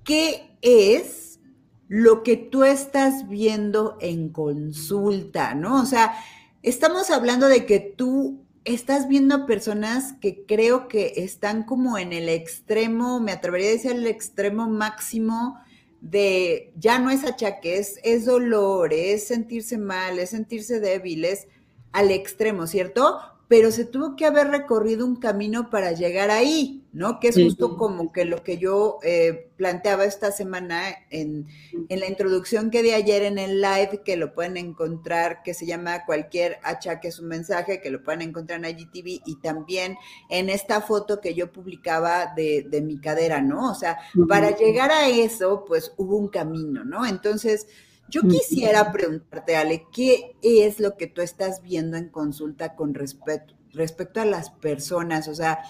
¿qué 0.04 0.56
es 0.60 1.40
lo 1.88 2.22
que 2.22 2.36
tú 2.36 2.64
estás 2.64 3.28
viendo 3.28 3.96
en 4.00 4.28
consulta, 4.28 5.54
¿no? 5.54 5.80
O 5.80 5.86
sea, 5.86 6.14
estamos 6.62 7.10
hablando 7.10 7.48
de 7.48 7.64
que 7.64 7.80
tú 7.80 8.43
estás 8.64 9.08
viendo 9.08 9.46
personas 9.46 10.14
que 10.20 10.44
creo 10.46 10.88
que 10.88 11.14
están 11.16 11.64
como 11.64 11.98
en 11.98 12.12
el 12.12 12.28
extremo, 12.28 13.20
me 13.20 13.32
atrevería 13.32 13.68
a 13.68 13.72
decir 13.72 13.92
el 13.92 14.06
extremo 14.06 14.68
máximo 14.68 15.58
de 16.00 16.72
ya 16.76 16.98
no 16.98 17.10
es 17.10 17.24
achaque, 17.24 17.78
es, 17.78 17.98
es 18.02 18.26
dolor, 18.26 18.92
es 18.92 19.26
sentirse 19.26 19.78
mal, 19.78 20.18
es 20.18 20.30
sentirse 20.30 20.80
débil, 20.80 21.24
es 21.24 21.48
al 21.92 22.10
extremo, 22.10 22.66
¿cierto? 22.66 23.20
Pero 23.48 23.70
se 23.70 23.84
tuvo 23.84 24.16
que 24.16 24.24
haber 24.24 24.48
recorrido 24.48 25.04
un 25.04 25.16
camino 25.16 25.68
para 25.68 25.92
llegar 25.92 26.30
ahí, 26.30 26.82
¿no? 26.92 27.20
Que 27.20 27.28
es 27.28 27.36
justo 27.36 27.76
como 27.76 28.10
que 28.10 28.24
lo 28.24 28.42
que 28.42 28.56
yo 28.56 28.98
eh, 29.02 29.50
planteaba 29.56 30.04
esta 30.04 30.32
semana 30.32 30.82
en, 31.10 31.46
en, 31.88 32.00
la 32.00 32.06
introducción 32.06 32.70
que 32.70 32.82
di 32.82 32.92
ayer 32.92 33.22
en 33.22 33.38
el 33.38 33.60
live, 33.60 34.00
que 34.02 34.16
lo 34.16 34.32
pueden 34.32 34.56
encontrar, 34.56 35.42
que 35.42 35.52
se 35.52 35.66
llama 35.66 36.06
Cualquier 36.06 36.58
achaque 36.62 37.08
es 37.08 37.18
un 37.18 37.28
mensaje, 37.28 37.82
que 37.82 37.90
lo 37.90 38.02
pueden 38.02 38.22
encontrar 38.22 38.64
en 38.64 38.78
IGTV 38.78 39.20
y 39.26 39.36
también 39.42 39.98
en 40.30 40.48
esta 40.48 40.80
foto 40.80 41.20
que 41.20 41.34
yo 41.34 41.52
publicaba 41.52 42.32
de, 42.34 42.66
de 42.68 42.80
mi 42.80 42.98
cadera, 42.98 43.42
¿no? 43.42 43.70
O 43.70 43.74
sea, 43.74 43.98
para 44.26 44.56
llegar 44.56 44.90
a 44.90 45.08
eso, 45.08 45.64
pues 45.66 45.92
hubo 45.98 46.16
un 46.16 46.28
camino, 46.28 46.82
¿no? 46.84 47.04
Entonces, 47.04 47.66
yo 48.08 48.22
quisiera 48.22 48.92
preguntarte, 48.92 49.56
Ale, 49.56 49.86
¿qué 49.92 50.36
es 50.42 50.78
lo 50.78 50.96
que 50.96 51.06
tú 51.06 51.20
estás 51.20 51.62
viendo 51.62 51.96
en 51.96 52.08
consulta 52.08 52.74
con 52.74 52.94
respecto, 52.94 53.54
respecto 53.72 54.20
a 54.20 54.24
las 54.24 54.50
personas? 54.50 55.28
O 55.28 55.34
sea, 55.34 55.60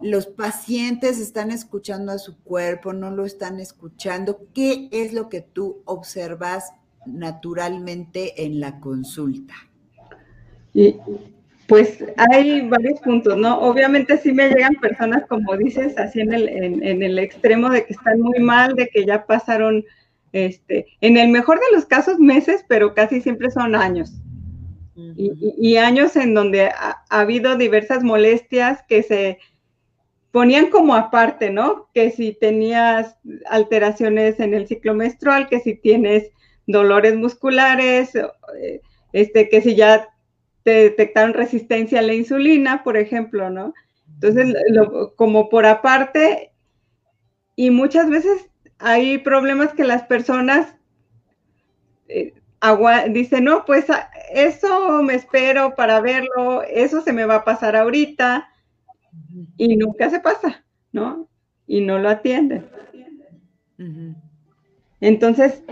los 0.00 0.26
pacientes 0.26 1.18
están 1.18 1.50
escuchando 1.50 2.12
a 2.12 2.18
su 2.18 2.38
cuerpo, 2.38 2.92
no 2.92 3.10
lo 3.10 3.24
están 3.24 3.60
escuchando. 3.60 4.46
¿Qué 4.54 4.88
es 4.90 5.12
lo 5.12 5.28
que 5.28 5.40
tú 5.40 5.82
observas 5.84 6.72
naturalmente 7.06 8.44
en 8.44 8.60
la 8.60 8.80
consulta? 8.80 9.54
Y 10.74 10.96
pues 11.66 12.04
hay 12.30 12.68
varios 12.68 13.00
puntos, 13.00 13.36
¿no? 13.36 13.60
Obviamente 13.60 14.18
sí 14.18 14.32
me 14.32 14.48
llegan 14.48 14.74
personas, 14.76 15.24
como 15.28 15.56
dices, 15.56 15.96
así 15.98 16.20
en 16.20 16.32
el, 16.32 16.48
en 16.48 17.02
el 17.02 17.18
extremo 17.18 17.70
de 17.70 17.84
que 17.84 17.92
están 17.92 18.20
muy 18.20 18.40
mal, 18.40 18.74
de 18.74 18.88
que 18.88 19.04
ya 19.06 19.26
pasaron 19.26 19.84
este, 20.32 20.86
en 21.00 21.16
el 21.16 21.28
mejor 21.28 21.58
de 21.58 21.76
los 21.76 21.84
casos 21.84 22.18
meses, 22.18 22.64
pero 22.68 22.94
casi 22.94 23.20
siempre 23.20 23.50
son 23.50 23.74
años. 23.74 24.12
y, 24.94 25.76
años 25.76 26.16
en 26.16 26.34
donde 26.34 26.66
ha, 26.66 27.02
habido 27.08 27.56
diversas 27.56 28.02
molestias 28.04 28.82
que 28.88 29.02
se 29.02 29.38
ponían 30.30 30.70
como 30.70 30.94
aparte, 30.94 31.50
¿no? 31.50 31.88
Que 31.94 32.10
si 32.10 32.32
tenías 32.32 33.16
alteraciones 33.48 34.40
en 34.40 34.54
el 34.54 34.66
ciclo 34.66 34.94
menstrual, 34.94 35.48
que 35.48 35.60
si 35.60 35.74
tienes 35.74 36.30
dolores 36.66 37.16
musculares, 37.16 38.14
eh, 38.14 38.80
este, 39.12 39.48
que 39.48 39.60
si 39.60 39.74
ya 39.74 40.08
te 40.62 40.70
detectaron 40.70 41.34
resistencia 41.34 41.98
a 41.98 42.02
la 42.02 42.14
insulina, 42.14 42.82
por 42.84 42.96
ejemplo, 42.96 43.50
¿no? 43.50 43.74
Entonces, 44.14 44.54
como 45.16 45.48
por 45.48 45.66
aparte, 45.66 46.52
y 47.56 47.70
muchas 47.70 48.08
veces 48.08 48.48
hay 48.82 49.18
problemas 49.18 49.72
que 49.72 49.84
las 49.84 50.02
personas 50.02 50.74
eh, 52.08 52.34
dicen, 53.10 53.44
no, 53.44 53.64
pues 53.64 53.88
ah, 53.90 54.10
eso 54.34 55.02
me 55.02 55.14
espero 55.14 55.74
para 55.74 56.00
verlo, 56.00 56.62
eso 56.62 57.00
se 57.00 57.12
me 57.12 57.24
va 57.24 57.36
a 57.36 57.44
pasar 57.44 57.76
ahorita, 57.76 58.48
y 59.56 59.76
nunca 59.76 60.10
se 60.10 60.20
pasa, 60.20 60.64
¿no? 60.92 61.28
Y 61.66 61.80
no 61.80 61.98
lo 61.98 62.08
atienden. 62.08 62.66
Entonces, 65.00 65.62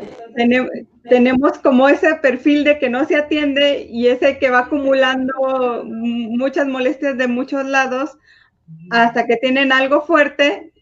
tenemos, 1.09 1.59
como 1.59 1.89
ese 1.89 2.15
perfil 2.17 2.65
de 2.65 2.79
que 2.79 2.91
no 2.91 3.05
se 3.05 3.17
atiende 3.17 3.87
y 3.89 4.09
ese 4.09 4.39
que 4.39 4.51
va 4.51 4.61
acumulando 4.61 5.85
muchas 5.85 6.67
molestias 6.67 7.17
de 7.17 7.29
muchos 7.29 7.65
lados 7.65 8.19
hasta 8.91 9.27
que 9.27 9.37
tienen 9.37 9.73
algo 9.73 10.03
fuerte 10.03 10.73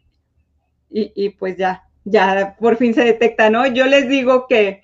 y 0.90 1.30
pues 1.30 1.56
ya, 1.56 1.88
ya 2.10 2.56
por 2.58 2.76
fin 2.76 2.94
se 2.94 3.04
detecta, 3.04 3.50
¿no? 3.50 3.66
Yo 3.66 3.86
les 3.86 4.08
digo 4.08 4.46
que 4.48 4.82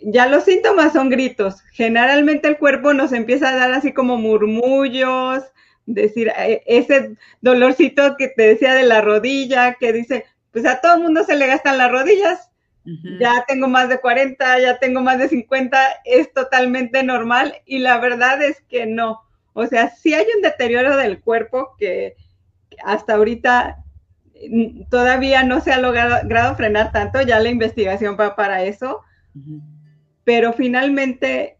ya 0.00 0.26
los 0.26 0.44
síntomas 0.44 0.92
son 0.92 1.08
gritos. 1.08 1.62
Generalmente 1.72 2.48
el 2.48 2.58
cuerpo 2.58 2.92
nos 2.92 3.12
empieza 3.12 3.50
a 3.50 3.56
dar 3.56 3.72
así 3.72 3.92
como 3.92 4.18
murmullos, 4.18 5.42
decir, 5.86 6.32
eh, 6.36 6.62
ese 6.66 7.16
dolorcito 7.40 8.16
que 8.16 8.28
te 8.28 8.42
decía 8.48 8.74
de 8.74 8.84
la 8.84 9.00
rodilla, 9.00 9.74
que 9.74 9.92
dice, 9.92 10.24
pues 10.52 10.66
a 10.66 10.80
todo 10.80 10.96
el 10.96 11.02
mundo 11.02 11.24
se 11.24 11.36
le 11.36 11.46
gastan 11.46 11.78
las 11.78 11.90
rodillas. 11.90 12.50
Ya 13.18 13.46
tengo 13.48 13.66
más 13.66 13.88
de 13.88 13.98
40, 13.98 14.60
ya 14.60 14.78
tengo 14.78 15.00
más 15.00 15.18
de 15.18 15.30
50, 15.30 15.78
es 16.04 16.30
totalmente 16.34 17.02
normal 17.02 17.54
y 17.64 17.78
la 17.78 17.96
verdad 17.96 18.42
es 18.42 18.60
que 18.68 18.84
no. 18.84 19.22
O 19.54 19.66
sea, 19.66 19.88
sí 19.88 20.12
hay 20.12 20.26
un 20.36 20.42
deterioro 20.42 20.94
del 20.98 21.22
cuerpo 21.22 21.76
que 21.78 22.14
hasta 22.84 23.14
ahorita 23.14 23.83
todavía 24.90 25.42
no 25.42 25.60
se 25.60 25.72
ha 25.72 25.78
logrado 25.78 26.56
frenar 26.56 26.92
tanto, 26.92 27.22
ya 27.22 27.40
la 27.40 27.48
investigación 27.48 28.16
va 28.18 28.36
para 28.36 28.64
eso, 28.64 29.02
pero 30.24 30.52
finalmente 30.52 31.56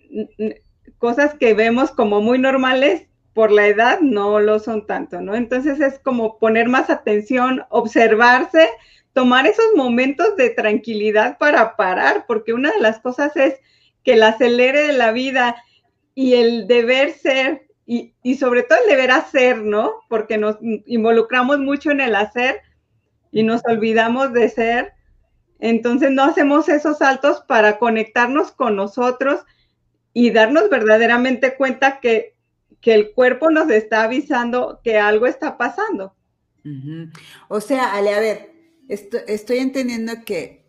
cosas 0.98 1.34
que 1.34 1.54
vemos 1.54 1.90
como 1.90 2.20
muy 2.20 2.38
normales 2.38 3.08
por 3.34 3.50
la 3.50 3.66
edad 3.66 4.00
no 4.00 4.40
lo 4.40 4.58
son 4.60 4.86
tanto, 4.86 5.20
¿no? 5.20 5.34
Entonces 5.34 5.80
es 5.80 5.98
como 5.98 6.38
poner 6.38 6.68
más 6.68 6.88
atención, 6.88 7.64
observarse, 7.68 8.68
tomar 9.12 9.46
esos 9.46 9.66
momentos 9.76 10.36
de 10.36 10.50
tranquilidad 10.50 11.36
para 11.38 11.76
parar, 11.76 12.24
porque 12.26 12.52
una 12.52 12.70
de 12.70 12.80
las 12.80 13.00
cosas 13.00 13.36
es 13.36 13.56
que 14.04 14.14
el 14.14 14.22
acelere 14.22 14.86
de 14.86 14.92
la 14.92 15.12
vida 15.12 15.56
y 16.14 16.34
el 16.34 16.68
deber 16.68 17.12
ser, 17.12 17.66
y, 17.86 18.14
y 18.22 18.36
sobre 18.36 18.62
todo 18.62 18.78
el 18.82 18.88
deber 18.88 19.10
hacer, 19.10 19.58
¿no? 19.62 19.94
Porque 20.08 20.38
nos 20.38 20.56
involucramos 20.86 21.58
mucho 21.58 21.90
en 21.90 22.00
el 22.00 22.14
hacer 22.14 22.62
y 23.34 23.42
nos 23.42 23.62
olvidamos 23.66 24.32
de 24.32 24.48
ser. 24.48 24.92
Entonces 25.58 26.10
no 26.12 26.22
hacemos 26.22 26.68
esos 26.68 26.98
saltos 26.98 27.42
para 27.48 27.78
conectarnos 27.78 28.52
con 28.52 28.76
nosotros 28.76 29.44
y 30.12 30.30
darnos 30.30 30.70
verdaderamente 30.70 31.56
cuenta 31.56 31.98
que, 32.00 32.36
que 32.80 32.94
el 32.94 33.12
cuerpo 33.12 33.50
nos 33.50 33.68
está 33.70 34.04
avisando 34.04 34.80
que 34.84 34.98
algo 34.98 35.26
está 35.26 35.58
pasando. 35.58 36.14
O 37.48 37.60
sea, 37.60 37.92
Ale, 37.92 38.14
a 38.14 38.20
ver, 38.20 38.52
estoy, 38.88 39.58
entendiendo 39.58 40.12
que, 40.24 40.64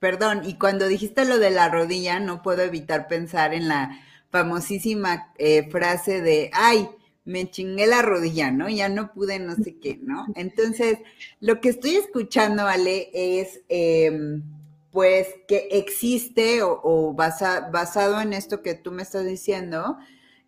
perdón, 0.00 0.42
y 0.44 0.58
cuando 0.58 0.88
dijiste 0.88 1.24
lo 1.24 1.38
de 1.38 1.50
la 1.50 1.68
rodilla, 1.68 2.18
no 2.18 2.42
puedo 2.42 2.62
evitar 2.62 3.06
pensar 3.06 3.54
en 3.54 3.68
la 3.68 4.00
famosísima 4.30 5.32
eh, 5.38 5.68
frase 5.70 6.20
de, 6.20 6.50
ay, 6.54 6.88
me 7.24 7.50
chingué 7.50 7.86
la 7.86 8.02
rodilla, 8.02 8.50
¿no? 8.50 8.68
Ya 8.68 8.88
no 8.88 9.12
pude 9.12 9.38
no 9.38 9.54
sé 9.56 9.78
qué, 9.78 9.98
¿no? 10.02 10.26
Entonces, 10.34 10.98
lo 11.40 11.60
que 11.60 11.70
estoy 11.70 11.96
escuchando, 11.96 12.66
Ale, 12.66 13.10
es 13.12 13.62
em, 13.68 14.42
pues 14.90 15.28
que 15.48 15.68
existe 15.72 16.60
o, 16.62 17.14
basado 17.14 18.20
en 18.20 18.32
esto 18.32 18.62
que 18.62 18.74
tú 18.74 18.92
me 18.92 19.02
estás 19.02 19.24
diciendo, 19.24 19.96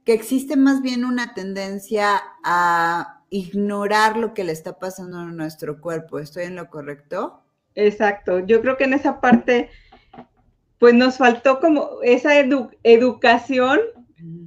que 0.05 0.13
existe 0.13 0.57
más 0.57 0.83
bien 0.83 1.05
una 1.05 1.35
tendencia 1.35 2.23
a 2.45 3.25
ignorar 3.31 4.17
lo 4.17 4.35
que 4.35 4.45
le 4.45 4.53
está 4.53 4.79
pasando 4.79 5.19
a 5.19 5.25
nuestro 5.25 5.81
cuerpo. 5.81 6.21
¿Estoy 6.21 6.45
en 6.45 6.55
lo 6.55 6.71
correcto? 6.71 7.43
Exacto. 7.75 8.39
Yo 8.39 8.61
creo 8.61 8.77
que 8.77 8.85
en 8.85 8.95
esa 8.95 9.21
parte, 9.21 9.71
pues 10.79 10.95
nos 10.95 11.19
faltó 11.19 11.59
como 11.59 11.99
esa 12.03 12.39
educación 12.39 13.81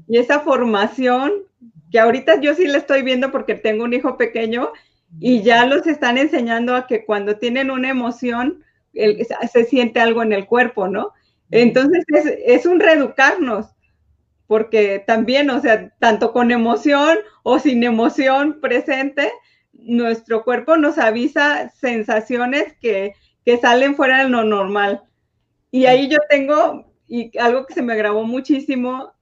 y 0.07 0.17
esa 0.17 0.39
formación 0.39 1.48
que 1.91 1.99
ahorita 1.99 2.39
yo 2.41 2.53
sí 2.55 2.67
la 2.67 2.77
estoy 2.77 3.01
viendo 3.01 3.31
porque 3.31 3.55
tengo 3.55 3.83
un 3.83 3.93
hijo 3.93 4.17
pequeño 4.17 4.71
y 5.19 5.41
ya 5.41 5.65
los 5.65 5.87
están 5.87 6.17
enseñando 6.17 6.75
a 6.75 6.87
que 6.87 7.05
cuando 7.05 7.37
tienen 7.37 7.71
una 7.71 7.89
emoción 7.89 8.63
se 8.93 9.65
siente 9.65 9.99
algo 9.99 10.23
en 10.23 10.33
el 10.33 10.45
cuerpo, 10.45 10.87
¿no? 10.87 11.13
Entonces 11.51 12.03
es, 12.07 12.25
es 12.45 12.65
un 12.65 12.79
reeducarnos 12.79 13.67
porque 14.49 15.03
también, 15.05 15.47
o 15.51 15.61
sea, 15.61 15.91
tanto 15.99 16.33
con 16.33 16.49
emoción 16.49 17.19
o 17.43 17.59
sin 17.59 17.83
emoción 17.83 18.59
presente, 18.59 19.31
nuestro 19.73 20.43
cuerpo 20.43 20.75
nos 20.75 20.97
avisa 20.97 21.69
sensaciones 21.69 22.73
que, 22.81 23.13
salen 23.61 23.95
fuera 23.95 24.23
de 24.23 24.29
lo 24.29 24.43
normal. 24.43 25.03
Y 25.69 25.85
ahí 25.85 26.07
yo 26.07 26.17
tengo, 26.29 26.91
y 27.07 27.35
algo 27.37 27.67
que 27.67 27.75
se 27.75 27.83
me 27.83 27.95
grabó 27.95 28.23
muchísimo, 28.23 29.13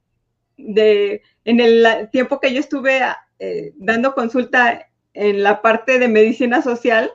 de, 0.58 1.22
en 1.44 1.60
el 1.60 2.08
tiempo 2.12 2.40
que 2.40 2.52
yo 2.52 2.60
estuve 2.60 3.00
eh, 3.38 3.72
dando 3.76 4.14
consulta 4.14 4.88
en 5.14 5.42
la 5.42 5.62
parte 5.62 5.98
de 5.98 6.08
medicina 6.08 6.60
social, 6.62 7.10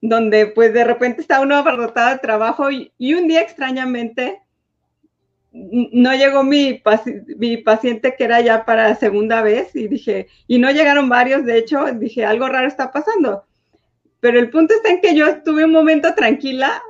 donde 0.00 0.48
pues 0.48 0.74
de 0.74 0.84
repente 0.84 1.20
estaba 1.20 1.44
uno 1.44 1.56
abarrotado 1.56 2.10
de 2.10 2.18
trabajo 2.18 2.70
y, 2.70 2.92
y 2.98 3.14
un 3.14 3.28
día 3.28 3.40
extrañamente 3.40 4.42
no 5.52 6.14
llegó 6.14 6.42
mi, 6.42 6.82
mi, 7.36 7.58
paciente 7.58 8.14
que 8.16 8.24
era 8.24 8.40
ya 8.40 8.64
para 8.64 8.94
segunda 8.94 9.42
vez 9.42 9.76
y 9.76 9.86
dije, 9.86 10.28
y 10.46 10.58
no 10.58 10.70
llegaron 10.70 11.08
varios, 11.08 11.44
de 11.44 11.58
hecho, 11.58 11.84
dije, 11.94 12.24
algo 12.24 12.48
raro 12.48 12.66
está 12.66 12.90
pasando. 12.90 13.44
Pero 14.20 14.38
el 14.38 14.50
punto 14.50 14.74
está 14.74 14.88
en 14.88 15.00
que 15.00 15.14
yo 15.14 15.26
estuve 15.26 15.64
un 15.64 15.72
momento 15.72 16.14
tranquila, 16.14 16.82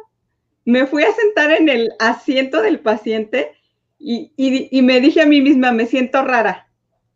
me 0.65 0.87
fui 0.87 1.03
a 1.03 1.13
sentar 1.13 1.51
en 1.51 1.69
el 1.69 1.93
asiento 1.99 2.63
del 2.63 2.79
paciente 2.79 3.53
y, 4.05 4.83
me 4.83 5.01
dije 5.01 5.23
a 5.23 5.27
mí 5.27 5.41
misma, 5.41 5.73
me 5.73 5.87
siento 5.87 6.25
rara, 6.25 6.69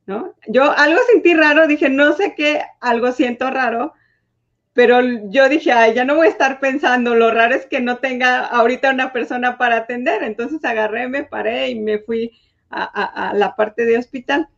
¿no? 0.06 0.34
Yo 0.46 0.70
algo 0.70 1.00
sentí 1.10 1.34
raro, 1.34 1.66
dije, 1.66 1.88
no 1.88 2.12
sé 2.12 2.34
qué, 2.36 2.62
algo 2.80 3.10
siento 3.10 3.50
raro, 3.50 3.92
pero 4.72 5.00
yo 5.24 5.48
dije, 5.48 5.72
ay, 5.72 5.94
ya 5.94 6.04
no 6.04 6.14
voy 6.14 6.28
a 6.28 6.30
estar 6.30 6.60
pensando, 6.60 7.14
lo 7.14 7.30
raro 7.30 7.54
es 7.54 7.66
que 7.66 7.80
no 7.80 7.96
tenga 7.96 8.46
ahorita 8.46 8.90
una 8.90 9.12
persona 9.12 9.58
para 9.58 9.78
atender. 9.78 10.22
Entonces 10.22 10.64
agarré, 10.64 11.08
me 11.08 11.25
paré 11.25 11.70
y 11.70 11.80
me 11.80 11.99
fui 11.99 12.32
a, 12.70 13.32
la 13.34 13.56
parte 13.56 13.84
de 13.84 13.99
hospital. 13.99 14.49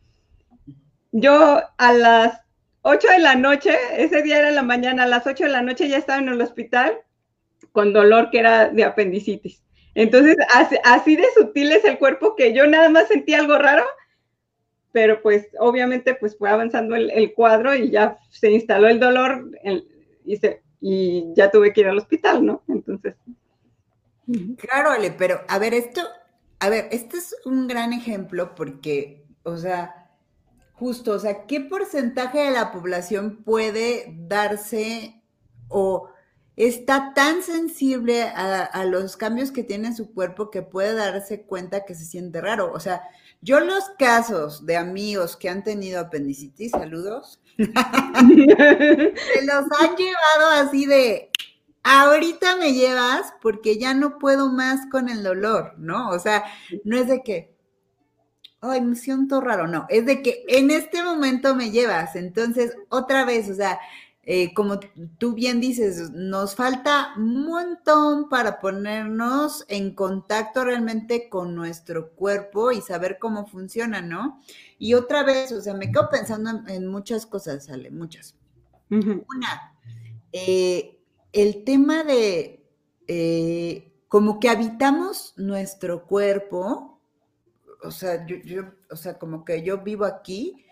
Yo 1.11 1.61
a 1.77 1.93
las 1.93 2.41
8 2.81 3.07
de 3.07 3.19
la 3.19 3.35
noche, 3.35 3.73
ese 3.97 4.21
día 4.21 4.39
era 4.39 4.51
la 4.51 4.61
mañana, 4.61 5.03
a 5.03 5.07
las 5.07 5.25
8 5.25 5.45
de 5.45 5.49
la 5.51 5.61
noche 5.61 5.87
ya 5.87 5.97
estaba 5.97 6.19
en 6.19 6.29
el 6.29 6.41
hospital 6.41 6.99
con 7.71 7.93
dolor 7.93 8.29
que 8.29 8.39
era 8.39 8.67
de 8.67 8.83
apendicitis. 8.83 9.63
Entonces, 9.95 10.37
así, 10.83 11.15
de 11.15 11.25
sutil 11.35 11.71
es 11.71 11.83
el 11.83 11.97
cuerpo 11.97 12.35
que 12.35 12.53
yo 12.53 12.67
nada 12.67 12.89
más 12.89 13.07
sentí 13.07 13.33
algo 13.33 13.57
raro, 13.57 13.85
pero 14.91 15.21
pues 15.21 15.47
obviamente 15.59 16.15
pues 16.15 16.37
fue 16.37 16.49
avanzando 16.49 16.95
el, 16.95 17.11
el 17.11 17.33
cuadro 17.33 17.75
y 17.75 17.91
ya 17.91 18.17
se 18.29 18.51
instaló 18.51 18.87
el 18.87 18.99
dolor, 18.99 19.49
el, 19.63 19.87
y, 20.81 21.33
ya 21.35 21.51
tuve 21.51 21.73
que 21.73 21.81
ir 21.81 21.87
al 21.87 21.97
hospital, 21.97 22.45
¿no? 22.45 22.63
Entonces. 22.67 23.15
Claro, 24.57 24.91
Ale, 24.91 25.11
pero 25.11 25.41
a 25.47 25.57
ver, 25.57 25.73
esto, 25.73 26.01
a 26.59 26.69
ver, 26.69 26.87
este 26.91 27.17
es 27.17 27.35
un 27.45 27.67
gran 27.67 27.93
ejemplo 27.93 28.53
porque, 28.53 29.25
o 29.43 29.57
sea, 29.57 30.11
justo, 30.73 31.13
o 31.13 31.19
sea, 31.19 31.45
¿qué 31.47 31.61
porcentaje 31.61 32.39
de 32.39 32.51
la 32.51 32.71
población 32.71 33.43
puede 33.43 34.13
darse 34.27 35.23
o 35.67 36.09
está 36.59 37.13
tan 37.13 37.41
sensible 37.41 38.23
a, 38.23 38.83
los 38.83 39.15
cambios 39.15 39.49
que 39.49 39.63
tiene 39.63 39.87
en 39.87 39.95
su 39.95 40.13
cuerpo 40.13 40.51
que 40.51 40.61
puede 40.61 40.93
darse 40.93 41.43
cuenta 41.43 41.85
que 41.85 41.95
se 41.95 42.03
siente 42.03 42.41
raro? 42.41 42.73
O 42.73 42.81
sea, 42.81 43.01
yo 43.41 43.61
los 43.61 43.85
casos 43.97 44.65
de 44.65 44.75
amigos 44.75 45.37
que 45.37 45.47
han 45.47 45.63
tenido 45.63 46.01
apendicitis, 46.01 46.71
saludos, 46.71 47.39
se 47.57 47.65
los 47.65 49.65
han 49.79 49.95
llevado 49.95 50.49
así 50.55 50.85
de, 50.85 51.31
ahorita 51.83 52.57
me 52.57 52.73
llevas 52.73 53.33
porque 53.41 53.77
ya 53.77 53.93
no 53.93 54.19
puedo 54.19 54.51
más 54.51 54.81
con 54.91 55.07
el 55.07 55.23
dolor, 55.23 55.75
¿no? 55.77 56.09
O 56.09 56.19
sea, 56.19 56.43
no 56.83 56.97
es 56.97 57.07
de 57.07 57.23
que, 57.23 57.55
ay, 58.59 58.81
me 58.81 58.97
siento 58.97 59.39
raro, 59.39 59.65
no, 59.65 59.85
es 59.87 60.05
de 60.05 60.21
que 60.21 60.43
en 60.49 60.71
este 60.71 61.03
momento 61.03 61.55
me 61.55 61.71
llevas, 61.71 62.17
entonces 62.17 62.75
otra 62.89 63.23
vez, 63.23 63.49
o 63.49 63.55
sea, 63.55 63.79
eh, 64.23 64.53
como 64.53 64.79
tú 65.17 65.33
bien 65.33 65.59
dices, 65.59 66.11
nos 66.11 66.55
falta 66.55 67.13
un 67.17 67.47
montón 67.47 68.29
para 68.29 68.59
ponernos 68.59 69.65
en 69.69 69.95
contacto 69.95 70.63
realmente 70.63 71.29
con 71.29 71.55
nuestro 71.55 72.11
cuerpo 72.11 72.71
y 72.71 72.81
saber 72.81 73.17
cómo 73.19 73.47
funciona, 73.47 74.01
¿no? 74.01 74.39
Y 74.77 74.93
otra 74.93 75.23
vez, 75.23 75.51
o 75.51 75.61
sea, 75.61 75.73
me 75.73 75.91
quedo 75.91 76.09
pensando 76.09 76.61
en, 76.67 76.87
muchas 76.87 77.25
cosas, 77.25 77.65
sale, 77.65 77.89
muchas. 77.91 78.35
Una, 78.89 79.77
eh, 80.31 80.99
el 81.31 81.63
tema 81.63 82.03
de 82.03 82.65
eh, 83.07 83.91
como 84.07 84.39
que 84.39 84.49
habitamos 84.49 85.33
nuestro 85.37 86.05
cuerpo, 86.05 86.99
o 87.83 87.91
sea, 87.91 88.25
yo, 88.25 88.63
o 88.91 88.95
sea, 88.95 89.17
como 89.17 89.45
que 89.45 89.63
yo 89.63 89.79
vivo 89.79 90.05
aquí, 90.05 90.65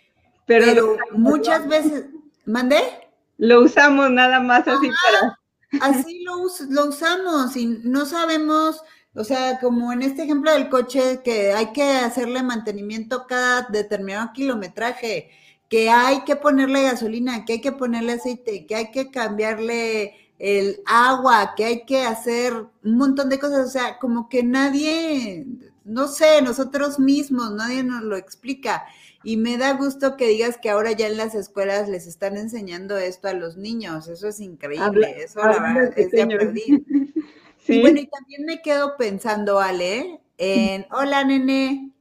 pero, 0.46 0.98
muchas 1.12 1.68
veces, 1.68 2.06
¿mandé? 2.46 3.07
Lo 3.38 3.64
usamos 3.64 4.10
nada 4.12 4.40
más 4.40 4.68
así 4.68 4.90
para... 4.90 5.40
Así 5.82 6.24
lo, 6.24 6.46
lo 6.70 6.86
usamos 6.86 7.56
y 7.58 7.66
no 7.84 8.06
sabemos, 8.06 8.82
o 9.14 9.24
sea, 9.24 9.60
como 9.60 9.92
en 9.92 10.02
este 10.02 10.24
ejemplo 10.24 10.52
del 10.52 10.70
coche, 10.70 11.22
que 11.24 11.52
hay 11.52 11.74
que 11.74 11.84
hacerle 11.84 12.42
mantenimiento 12.42 13.28
cada 13.28 13.64
determinado 13.64 14.32
kilometraje, 14.34 15.30
que 15.70 15.90
hay 15.90 16.24
que 16.24 16.38
ponerle 16.38 16.84
gasolina, 16.84 17.44
que 17.44 17.54
hay 17.54 17.62
que 17.62 17.74
ponerle 17.74 18.14
aceite, 18.14 18.66
que 18.66 18.76
hay 18.76 18.92
que 18.92 19.12
cambiarle 19.12 20.16
el 20.40 20.82
agua, 20.86 21.54
que 21.56 21.66
hay 21.66 21.86
que 21.86 22.04
hacer 22.04 22.54
un 22.54 22.98
montón 22.98 23.30
de 23.30 23.40
cosas, 23.40 23.68
o 23.68 23.70
sea, 23.70 23.98
como 24.00 24.30
que 24.30 24.44
nadie, 24.44 25.46
no 25.84 26.08
sé, 26.08 26.42
nosotros 26.42 27.00
mismos, 27.00 27.52
nadie 27.52 27.84
nos 27.84 28.04
lo 28.04 28.16
explica. 28.16 28.86
Y 29.28 29.36
me 29.36 29.58
da 29.58 29.74
gusto 29.74 30.16
que 30.16 30.30
digas 30.30 30.58
que 30.58 30.70
ahora 30.70 30.94
ya 30.94 31.06
en 31.08 31.18
las 31.18 31.36
escuelas 31.36 31.90
les 31.90 32.08
están 32.08 32.38
enseñando 32.38 32.98
esto 32.98 33.28
a 33.28 33.34
los 33.34 33.58
niños. 33.58 34.08
Eso 34.08 34.30
es 34.30 34.40
increíble. 34.40 35.16
Eso 35.22 35.42
la 35.42 35.60
verdad 35.60 35.94
es 35.98 36.12
de 36.12 36.22
aplaudir. 36.22 36.86
Y 37.68 37.82
bueno, 37.82 38.00
y 38.00 38.08
también 38.08 38.46
me 38.46 38.62
quedo 38.62 38.96
pensando, 38.96 39.60
Ale, 39.60 40.22
en, 40.38 40.86
hola 40.92 41.26
nene, 41.26 41.92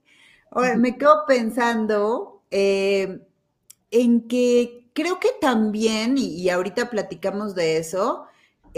me 0.76 0.96
quedo 0.96 1.24
pensando 1.26 2.42
eh, 2.52 3.18
en 3.90 4.28
que 4.28 4.88
creo 4.92 5.18
que 5.18 5.30
también, 5.40 6.16
y 6.18 6.48
ahorita 6.48 6.90
platicamos 6.90 7.56
de 7.56 7.78
eso, 7.78 8.28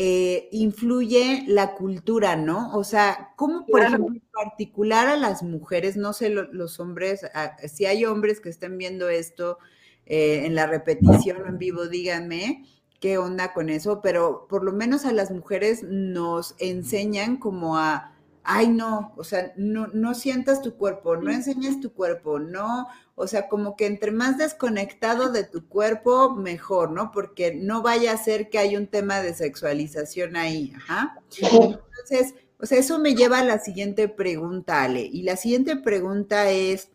eh, 0.00 0.48
influye 0.52 1.42
la 1.48 1.74
cultura, 1.74 2.36
¿no? 2.36 2.72
O 2.72 2.84
sea, 2.84 3.32
¿cómo, 3.34 3.66
por 3.66 3.82
ejemplo, 3.82 4.14
en 4.14 4.22
particular 4.32 5.08
a 5.08 5.16
las 5.16 5.42
mujeres, 5.42 5.96
no 5.96 6.12
sé, 6.12 6.30
los 6.30 6.78
hombres, 6.78 7.26
si 7.66 7.84
hay 7.84 8.04
hombres 8.04 8.38
que 8.38 8.48
estén 8.48 8.78
viendo 8.78 9.08
esto 9.08 9.58
eh, 10.06 10.46
en 10.46 10.54
la 10.54 10.68
repetición 10.68 11.42
o 11.42 11.46
en 11.46 11.58
vivo, 11.58 11.88
díganme, 11.88 12.64
qué 13.00 13.18
onda 13.18 13.52
con 13.52 13.70
eso, 13.70 14.00
pero 14.00 14.46
por 14.48 14.62
lo 14.62 14.70
menos 14.70 15.04
a 15.04 15.12
las 15.12 15.32
mujeres 15.32 15.82
nos 15.82 16.54
enseñan 16.60 17.36
como 17.36 17.76
a, 17.76 18.12
ay 18.50 18.68
no, 18.68 19.12
o 19.18 19.24
sea, 19.24 19.52
no, 19.56 19.88
no 19.88 20.14
sientas 20.14 20.62
tu 20.62 20.74
cuerpo, 20.74 21.18
no 21.18 21.30
enseñes 21.30 21.80
tu 21.80 21.92
cuerpo, 21.92 22.38
no, 22.38 22.88
o 23.14 23.26
sea, 23.26 23.46
como 23.46 23.76
que 23.76 23.84
entre 23.84 24.10
más 24.10 24.38
desconectado 24.38 25.30
de 25.30 25.44
tu 25.44 25.68
cuerpo, 25.68 26.30
mejor, 26.30 26.90
¿no? 26.90 27.10
Porque 27.12 27.54
no 27.54 27.82
vaya 27.82 28.12
a 28.12 28.16
ser 28.16 28.48
que 28.48 28.58
hay 28.58 28.74
un 28.74 28.86
tema 28.86 29.20
de 29.20 29.34
sexualización 29.34 30.34
ahí, 30.34 30.72
ajá. 30.74 31.18
Entonces, 31.42 32.34
o 32.58 32.64
sea, 32.64 32.78
eso 32.78 32.98
me 32.98 33.14
lleva 33.14 33.40
a 33.40 33.44
la 33.44 33.58
siguiente 33.58 34.08
pregunta, 34.08 34.82
Ale, 34.82 35.02
y 35.02 35.24
la 35.24 35.36
siguiente 35.36 35.76
pregunta 35.76 36.48
es, 36.48 36.88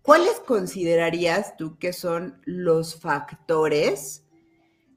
¿cuáles 0.00 0.40
considerarías 0.46 1.54
tú 1.58 1.76
que 1.76 1.92
son 1.92 2.40
los 2.46 2.98
factores? 2.98 4.24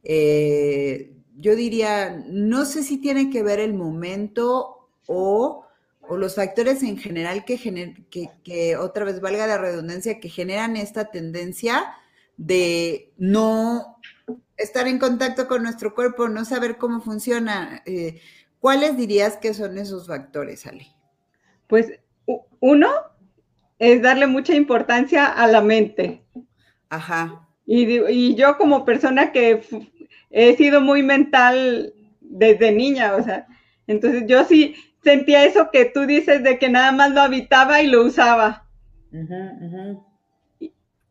Eh, 0.03 1.17
yo 1.35 1.53
diría, 1.57 2.23
no 2.29 2.63
sé 2.63 2.81
si 2.81 2.97
tiene 2.97 3.29
que 3.29 3.43
ver 3.43 3.59
el 3.59 3.73
momento 3.73 4.82
o, 5.07 5.65
los 6.17 6.35
factores 6.35 6.83
en 6.83 6.97
general 6.97 7.45
que, 7.45 7.57
que, 8.09 8.29
que, 8.43 8.77
otra 8.77 9.05
vez 9.05 9.21
valga 9.21 9.47
la 9.47 9.57
redundancia, 9.57 10.19
que 10.19 10.29
generan 10.29 10.75
esta 10.75 11.11
tendencia 11.11 11.95
de 12.37 13.13
no 13.17 13.97
estar 14.57 14.87
en 14.87 14.99
contacto 14.99 15.47
con 15.47 15.63
nuestro 15.63 15.95
cuerpo, 15.95 16.27
no 16.27 16.45
saber 16.45 16.77
cómo 16.77 17.01
funciona. 17.01 17.81
Eh, 17.85 18.19
¿Cuáles 18.59 18.97
dirías 18.97 19.37
que 19.37 19.53
son 19.53 19.77
esos 19.77 20.07
factores, 20.07 20.65
Ale? 20.65 20.87
Pues 21.67 21.99
uno 22.59 22.89
es 23.79 24.01
darle 24.01 24.27
mucha 24.27 24.55
importancia 24.55 25.25
a 25.27 25.47
la 25.47 25.61
mente. 25.61 26.23
Ajá. 26.89 27.47
Y, 27.65 28.35
yo 28.35 28.57
como 28.57 28.85
persona 28.85 29.31
que 29.31 29.61
he 30.29 30.55
sido 30.55 30.81
muy 30.81 31.03
mental 31.03 31.93
desde 32.21 32.71
niña, 32.71 33.15
o 33.15 33.23
sea, 33.23 33.47
entonces 33.87 34.23
yo 34.27 34.43
sí 34.45 34.75
sentía 35.03 35.45
eso 35.45 35.69
que 35.71 35.85
tú 35.85 36.05
dices 36.05 36.43
de 36.43 36.57
que 36.57 36.69
nada 36.69 36.91
más 36.91 37.11
lo 37.11 37.21
habitaba 37.21 37.81
y 37.81 37.87
lo 37.87 38.03
usaba. 38.03 38.65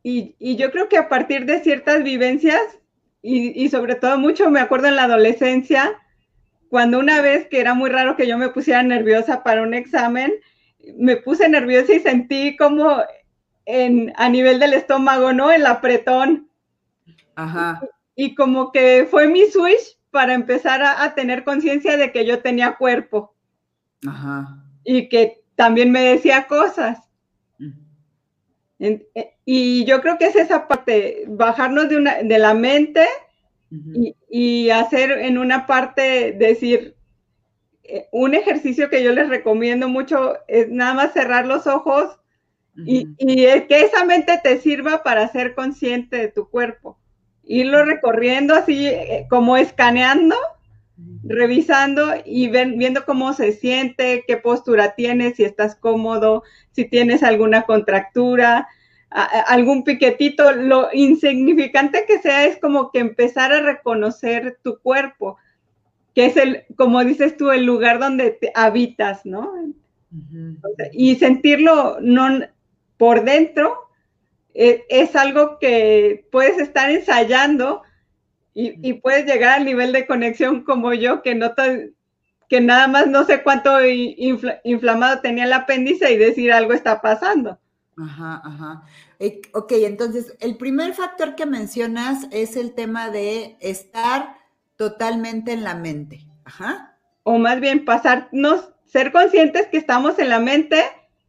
Y, 0.03 0.57
yo 0.57 0.71
creo 0.73 0.89
que 0.89 0.99
a 0.99 1.09
partir 1.09 1.47
de 1.47 1.61
ciertas 1.61 2.03
vivencias, 2.03 2.61
y, 3.23 3.63
y, 3.63 3.69
sobre 3.69 3.95
todo 3.95 4.19
mucho 4.19 4.51
me 4.51 4.61
acuerdo 4.61 4.89
en 4.89 4.97
la 4.97 5.05
adolescencia, 5.05 5.99
cuando 6.69 6.99
una 6.99 7.21
vez 7.21 7.47
que 7.49 7.61
era 7.61 7.75
muy 7.75 7.91
raro 7.91 8.17
que 8.17 8.27
yo 8.27 8.39
me 8.39 8.49
pusiera 8.49 8.83
nerviosa 8.83 9.45
para 9.45 9.63
un 9.63 9.75
examen, 9.75 10.33
me 10.97 11.17
puse 11.17 11.49
nerviosa 11.49 11.93
y 11.93 12.01
sentí 12.01 12.57
como 12.57 13.03
en, 13.67 14.13
a 14.17 14.29
nivel 14.29 14.59
del 14.59 14.75
estómago, 14.75 15.33
¿no? 15.33 15.53
El 15.53 15.67
apretón. 15.67 16.49
Ajá. 17.35 17.81
Y, 18.15 18.35
como 18.35 18.73
que 18.73 19.07
fue 19.11 19.29
mi 19.29 19.47
switch 19.47 19.99
para 20.11 20.35
empezar 20.35 20.83
a, 20.83 21.15
tener 21.15 21.45
conciencia 21.45 21.97
de 21.97 22.13
que 22.13 22.27
yo 22.27 22.41
tenía 22.41 22.77
cuerpo. 22.77 23.32
Ajá. 24.07 24.65
Y 24.85 25.09
que 25.09 25.43
también 25.55 25.91
me 25.93 26.03
decía 26.03 26.47
cosas. 26.47 26.99
Eh, 28.79 29.07
y 29.45 29.85
yo 29.85 30.01
creo 30.01 30.19
que 30.19 30.27
es 30.27 30.35
esa 30.35 30.67
parte, 30.67 31.25
bajarnos 31.29 31.89
de, 31.89 31.97
una, 31.97 32.23
de 32.23 32.39
la 32.39 32.53
mente 32.53 33.07
y, 33.71 34.17
y, 34.29 34.71
hacer 34.71 35.13
en 35.13 35.39
una 35.39 35.67
parte, 35.69 36.33
decir, 36.33 36.97
eh, 37.85 38.09
un 38.13 38.35
ejercicio 38.35 38.89
que 38.89 39.03
yo 39.03 39.13
les 39.13 39.29
recomiendo 39.29 39.89
mucho 39.89 40.35
es 40.47 40.71
nada 40.71 40.95
más 40.95 41.13
cerrar 41.13 41.47
los 41.47 41.67
ojos 41.67 42.19
y, 42.75 43.15
que 43.17 43.81
esa 43.81 44.05
mente 44.05 44.41
te 44.43 44.59
sirva 44.59 45.03
para 45.03 45.29
ser 45.29 45.55
consciente 45.55 46.17
de 46.17 46.29
tu 46.29 46.49
cuerpo. 46.49 46.99
Irlo 47.45 47.85
recorriendo 47.85 48.55
así 48.55 48.87
eh, 48.87 49.27
como 49.29 49.57
escaneando, 49.57 50.37
revisando 51.25 52.15
y 52.25 52.49
viendo 52.49 53.05
cómo 53.05 53.33
se 53.33 53.53
siente, 53.53 54.25
qué 54.27 54.37
postura 54.37 54.95
tienes, 54.95 55.37
si 55.37 55.45
estás 55.45 55.77
cómodo, 55.77 56.43
si 56.73 56.85
tienes 56.85 57.23
alguna 57.23 57.63
contractura, 57.63 58.69
algún 59.11 59.85
piquetito. 59.85 60.53
Lo 60.53 60.89
insignificante 60.93 62.05
que 62.07 62.19
sea 62.19 62.47
es 62.47 62.59
como 62.59 62.91
que 62.91 62.99
empezar 62.99 63.53
a 63.53 63.61
reconocer 63.61 64.59
tu 64.63 64.79
cuerpo 64.81 65.39
que 66.15 66.27
es 66.27 66.37
el, 66.37 66.65
como 66.77 67.05
dices 67.05 67.37
tú, 67.37 67.51
el 67.51 67.65
lugar 67.65 67.99
donde 67.99 68.31
te 68.31 68.53
habitas, 68.55 69.25
¿no? 69.25 69.53
Y 70.93 71.17
sentirlo 71.17 71.99
no, 72.01 72.41
por 72.99 73.25
dentro 73.25 73.89
e, 74.53 74.85
es, 74.91 75.17
algo 75.17 75.59
que 75.59 76.27
puedes 76.31 76.59
estar 76.59 76.91
ensayando 76.91 77.83
y, 78.55 78.93
puedes 78.95 79.27
llegar 79.27 79.59
al 79.59 79.65
nivel 79.65 79.93
de 79.93 80.07
conexión 80.07 80.63
como 80.63 80.93
yo, 80.93 81.23
que 81.23 81.35
no 81.35 81.55
que 82.49 82.61
nada 82.61 82.87
más 82.87 83.07
no 83.07 83.25
sé 83.25 83.43
cuánto 83.43 83.79
inflamado 84.63 85.21
tenía 85.21 85.45
el 85.45 85.53
apéndice 85.55 86.13
y 86.13 86.19
decir 86.19 86.53
algo 86.53 86.75
está 86.75 87.01
pasando. 87.01 87.59
Ajá, 87.97 88.43
ajá. 88.45 88.83
Eh, 89.19 89.41
ok, 89.55 89.73
entonces 89.77 90.37
el 90.41 90.57
primer 90.57 90.93
factor 90.93 91.35
que 91.35 91.47
mencionas 91.47 92.27
es 92.31 92.57
el 92.57 92.75
tema 92.75 93.11
de 93.11 93.57
estar 93.61 94.37
totalmente 94.77 95.53
en 95.53 95.65
la 95.65 95.75
mente. 95.75 96.27
Ajá. 96.45 96.99
O 97.23 97.39
más 97.39 97.61
bien 97.61 97.85
pasarnos, 97.87 98.71
ser 98.85 99.13
conscientes 99.13 99.69
que 99.69 99.79
estamos 99.79 100.19
en 100.19 100.29
la 100.29 100.39
mente, 100.39 100.85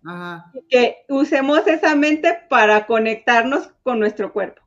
Ajá. 0.05 0.51
Y 0.53 0.61
que 0.67 1.05
usemos 1.07 1.65
esa 1.67 1.95
mente 1.95 2.37
para 2.49 2.85
conectarnos 2.85 3.69
con 3.83 3.99
nuestro 3.99 4.33
cuerpo. 4.33 4.62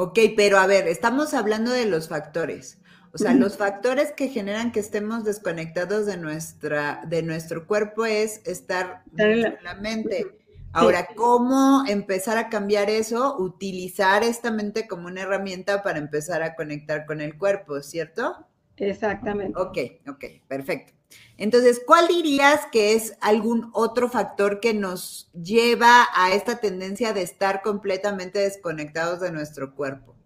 Ok, 0.00 0.16
pero 0.36 0.58
a 0.58 0.66
ver, 0.68 0.86
estamos 0.86 1.34
hablando 1.34 1.72
de 1.72 1.84
los 1.84 2.06
factores. 2.08 2.78
O 3.12 3.18
sea, 3.18 3.34
los 3.34 3.56
factores 3.56 4.12
que 4.12 4.28
generan 4.28 4.70
que 4.70 4.78
estemos 4.78 5.24
desconectados 5.24 6.06
de 6.06 6.16
nuestra, 6.16 7.02
de 7.08 7.24
nuestro 7.24 7.66
cuerpo 7.66 8.04
es 8.04 8.40
estar 8.46 9.02
en 9.16 9.56
la 9.64 9.74
mente. 9.74 10.38
Ahora, 10.72 11.08
¿cómo 11.16 11.82
empezar 11.88 12.38
a 12.38 12.48
cambiar 12.48 12.90
eso? 12.90 13.36
Utilizar 13.40 14.22
esta 14.22 14.52
mente 14.52 14.86
como 14.86 15.08
una 15.08 15.22
herramienta 15.22 15.82
para 15.82 15.98
empezar 15.98 16.44
a 16.44 16.54
conectar 16.54 17.04
con 17.04 17.20
el 17.20 17.36
cuerpo, 17.36 17.82
¿cierto? 17.82 18.46
Exactamente. 18.76 19.58
Ok, 19.60 19.78
ok, 20.06 20.24
perfecto. 20.46 20.92
Entonces, 21.38 21.80
¿cuál 21.86 22.08
dirías 22.08 22.66
que 22.72 22.94
es 22.94 23.16
algún 23.20 23.70
otro 23.72 24.08
factor 24.08 24.58
que 24.58 24.74
nos 24.74 25.30
lleva 25.32 26.06
a 26.14 26.32
esta 26.32 26.58
tendencia 26.58 27.12
de 27.12 27.22
estar 27.22 27.62
completamente 27.62 28.40
desconectados 28.40 29.20
de 29.20 29.30
nuestro 29.30 29.74
cuerpo? 29.74 30.16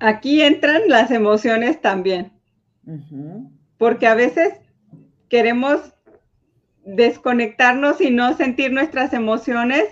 Aquí 0.00 0.42
entran 0.42 0.82
las 0.88 1.10
emociones 1.10 1.80
también. 1.80 2.32
Porque 3.78 4.06
a 4.06 4.14
veces 4.14 4.54
queremos 5.28 5.80
desconectarnos 6.84 8.00
y 8.00 8.10
no 8.10 8.36
sentir 8.36 8.72
nuestras 8.72 9.12
emociones. 9.12 9.84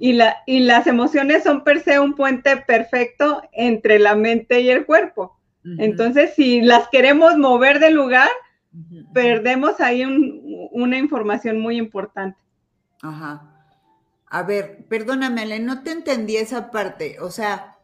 y, 0.00 0.14
la, 0.14 0.38
y 0.46 0.60
las 0.60 0.86
emociones 0.88 1.44
son 1.44 1.62
per 1.62 1.80
se 1.80 2.00
un 2.00 2.14
puente 2.14 2.56
perfecto 2.56 3.42
entre 3.52 3.98
la 3.98 4.16
mente 4.16 4.60
y 4.62 4.70
el 4.70 4.84
cuerpo. 4.84 5.39
Entonces, 5.64 6.34
si 6.34 6.62
las 6.62 6.88
queremos 6.88 7.36
mover 7.36 7.80
de 7.80 7.90
lugar, 7.90 8.30
perdemos 9.12 9.80
ahí 9.80 10.04
una 10.72 10.96
información 10.96 11.60
muy 11.60 11.76
importante. 11.76 12.38
Ajá. 13.02 13.66
A 14.26 14.42
ver, 14.42 14.86
perdóname, 14.88 15.42
Ale, 15.42 15.58
no 15.58 15.82
te 15.82 15.90
entendí 15.90 16.36
esa 16.36 16.70
parte. 16.70 17.18
O 17.20 17.30
sea, 17.30 17.78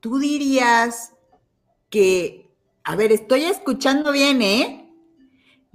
tú 0.00 0.18
dirías 0.18 1.14
que, 1.90 2.50
a 2.84 2.96
ver, 2.96 3.12
estoy 3.12 3.44
escuchando 3.44 4.12
bien, 4.12 4.42
¿eh? 4.42 4.84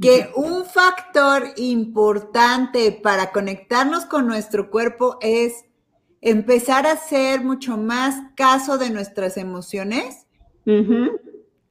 que 0.01 0.31
un 0.35 0.65
factor 0.65 1.51
importante 1.57 2.91
para 2.91 3.31
conectarnos 3.31 4.05
con 4.05 4.27
nuestro 4.27 4.69
cuerpo 4.69 5.17
es 5.21 5.65
empezar 6.21 6.87
a 6.87 6.93
hacer 6.93 7.43
mucho 7.43 7.77
más 7.77 8.15
caso 8.35 8.77
de 8.77 8.89
nuestras 8.89 9.35
emociones. 9.35 10.25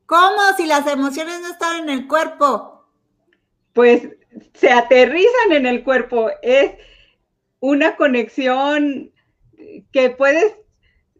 ¿Cómo 0.07 0.39
si 0.57 0.67
las 0.67 0.87
emociones 0.87 1.41
no 1.41 1.49
están 1.51 1.83
en 1.83 1.91
el 1.91 2.09
cuerpo? 2.09 2.87
Pues 3.73 4.09
se 4.55 4.71
aterrizan 4.71 5.53
en 5.53 5.67
el 5.67 5.85
cuerpo. 5.85 6.31
Es 6.43 6.73
una 7.61 7.97
conexión 7.97 9.13
que 9.93 10.11
puedes, 10.11 10.57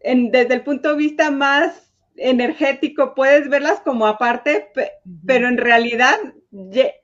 desde 0.03 0.53
el 0.53 0.63
punto 0.63 0.89
de 0.89 0.95
vista 0.95 1.31
más 1.31 1.91
energético, 2.15 3.15
puedes 3.15 3.49
verlas 3.49 3.79
como 3.81 4.07
aparte, 4.07 4.71
pero 5.25 5.47
en 5.47 5.57
realidad, 5.57 6.17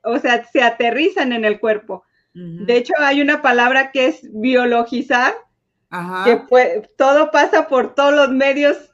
o 0.02 0.18
sea, 0.18 0.44
se 0.44 0.62
aterrizan 0.62 1.32
en 1.32 1.44
el 1.44 1.58
cuerpo. 1.58 2.04
De 2.34 2.76
hecho, 2.76 2.92
hay 2.98 3.22
una 3.22 3.40
palabra 3.40 3.92
que 3.92 4.06
es 4.06 4.28
biologizar, 4.30 5.34
que 6.24 6.42
todo 6.98 7.30
pasa 7.30 7.66
por 7.68 7.94
todos 7.94 8.12
los 8.14 8.30
medios 8.30 8.92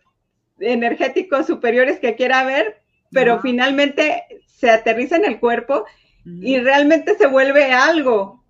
energéticos 0.62 1.46
superiores 1.46 1.98
que 1.98 2.14
quiera 2.16 2.44
ver, 2.44 2.81
pero 3.11 3.40
finalmente 3.40 4.25
se 4.46 4.70
aterriza 4.70 5.16
en 5.16 5.25
el 5.25 5.40
cuerpo 5.40 5.85
y 6.25 6.59
realmente 6.61 7.16
se 7.16 7.27
vuelve 7.27 7.72
algo, 7.72 8.42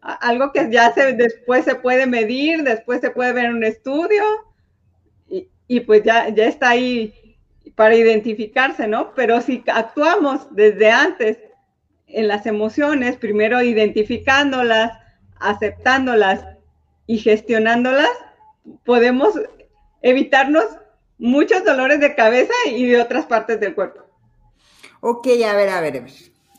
algo 0.00 0.52
que 0.52 0.68
ya 0.70 0.92
se, 0.92 1.14
después 1.14 1.64
se 1.64 1.74
puede 1.74 2.06
medir, 2.06 2.62
después 2.62 3.00
se 3.00 3.10
puede 3.10 3.32
ver 3.32 3.46
en 3.46 3.56
un 3.56 3.64
estudio 3.64 4.22
y, 5.70 5.80
pues 5.80 6.02
ya, 6.02 6.30
ya 6.30 6.46
está 6.46 6.70
ahí 6.70 7.36
para 7.74 7.94
identificarse, 7.94 8.88
¿no? 8.88 9.12
Pero 9.14 9.42
si 9.42 9.62
actuamos 9.66 10.46
desde 10.54 10.90
antes 10.90 11.38
en 12.06 12.26
las 12.26 12.46
emociones, 12.46 13.18
primero 13.18 13.60
identificándolas, 13.60 14.98
aceptándolas 15.38 16.42
y 17.06 17.18
gestionándolas, 17.18 18.08
podemos 18.84 19.38
evitarnos 20.00 20.64
muchos 21.18 21.64
dolores 21.64 22.00
de 22.00 22.14
cabeza 22.14 22.54
y 22.66 22.86
de 22.86 23.00
otras 23.00 23.26
partes 23.26 23.60
del 23.60 23.74
cuerpo. 23.74 24.02
Ok, 25.00 25.26
a 25.46 25.54
ver, 25.54 25.68
a 25.68 25.80
ver, 25.80 25.96
a 25.96 26.00
ver. 26.00 26.12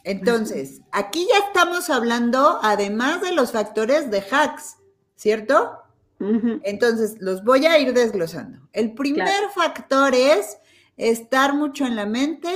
Entonces, 0.04 0.82
aquí 0.92 1.28
ya 1.30 1.48
estamos 1.48 1.90
hablando, 1.90 2.60
además 2.62 3.22
de 3.22 3.34
los 3.34 3.52
factores 3.52 4.10
de 4.10 4.24
hacks, 4.32 4.78
¿cierto? 5.16 5.84
Entonces, 6.20 7.16
los 7.20 7.44
voy 7.44 7.66
a 7.66 7.80
ir 7.80 7.94
desglosando. 7.94 8.68
El 8.74 8.94
primer 8.94 9.50
factor 9.56 10.14
es 10.14 10.58
estar 10.98 11.54
mucho 11.54 11.86
en 11.86 11.96
la 11.96 12.06
mente 12.06 12.50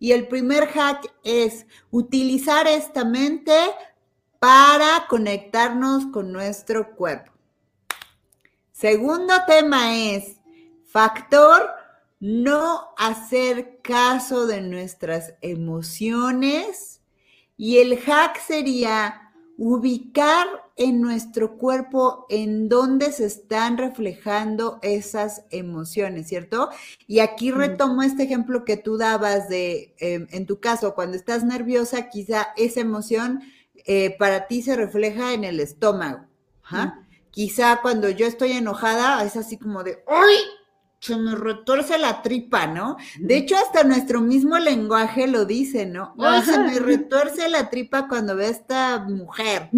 y 0.00 0.12
el 0.12 0.26
primer 0.26 0.66
hack 0.68 1.12
es 1.22 1.66
utilizar 1.90 2.66
esta 2.66 3.04
mente 3.04 3.56
para 4.40 5.06
conectarnos 5.08 6.06
con 6.06 6.32
nuestro 6.32 6.94
cuerpo. 6.96 7.32
Segundo 8.72 9.32
tema 9.46 9.96
es 9.96 10.40
factor 10.94 11.70
no 12.20 12.94
hacer 12.96 13.80
caso 13.82 14.46
de 14.46 14.60
nuestras 14.60 15.34
emociones 15.40 17.00
y 17.56 17.78
el 17.78 17.98
hack 17.98 18.40
sería 18.40 19.32
ubicar 19.58 20.46
en 20.76 21.00
nuestro 21.00 21.56
cuerpo 21.58 22.26
en 22.28 22.68
dónde 22.68 23.10
se 23.10 23.24
están 23.24 23.76
reflejando 23.76 24.78
esas 24.82 25.42
emociones, 25.50 26.28
¿cierto? 26.28 26.70
Y 27.08 27.18
aquí 27.18 27.50
retomo 27.50 28.04
este 28.04 28.22
ejemplo 28.22 28.64
que 28.64 28.76
tú 28.76 28.96
dabas 28.96 29.48
de, 29.48 29.96
em, 29.98 30.28
en 30.30 30.46
tu 30.46 30.60
caso, 30.60 30.94
cuando 30.94 31.16
estás 31.16 31.42
nerviosa, 31.42 32.08
quizá 32.08 32.52
esa 32.56 32.80
emoción 32.80 33.42
eh, 33.84 34.16
para 34.16 34.46
ti 34.46 34.62
se 34.62 34.76
refleja 34.76 35.34
en 35.34 35.42
el 35.42 35.58
estómago. 35.58 36.24
Quizá 37.32 37.80
cuando 37.82 38.08
yo 38.10 38.26
estoy 38.26 38.52
enojada 38.52 39.24
es 39.24 39.36
así 39.36 39.58
como 39.58 39.82
de, 39.82 40.04
¡ay! 40.06 40.36
Se 41.04 41.16
me 41.18 41.34
retuerce 41.34 41.98
la 41.98 42.22
tripa, 42.22 42.66
¿no? 42.66 42.96
De 43.18 43.36
hecho, 43.36 43.56
hasta 43.58 43.84
nuestro 43.84 44.22
mismo 44.22 44.58
lenguaje 44.58 45.26
lo 45.26 45.44
dice, 45.44 45.84
¿no? 45.84 46.14
Ay, 46.18 46.40
se 46.42 46.58
me 46.58 46.78
retuerce 46.78 47.50
la 47.50 47.68
tripa 47.68 48.08
cuando 48.08 48.34
ve 48.34 48.46
a 48.46 48.50
esta 48.50 49.00
mujer, 49.00 49.68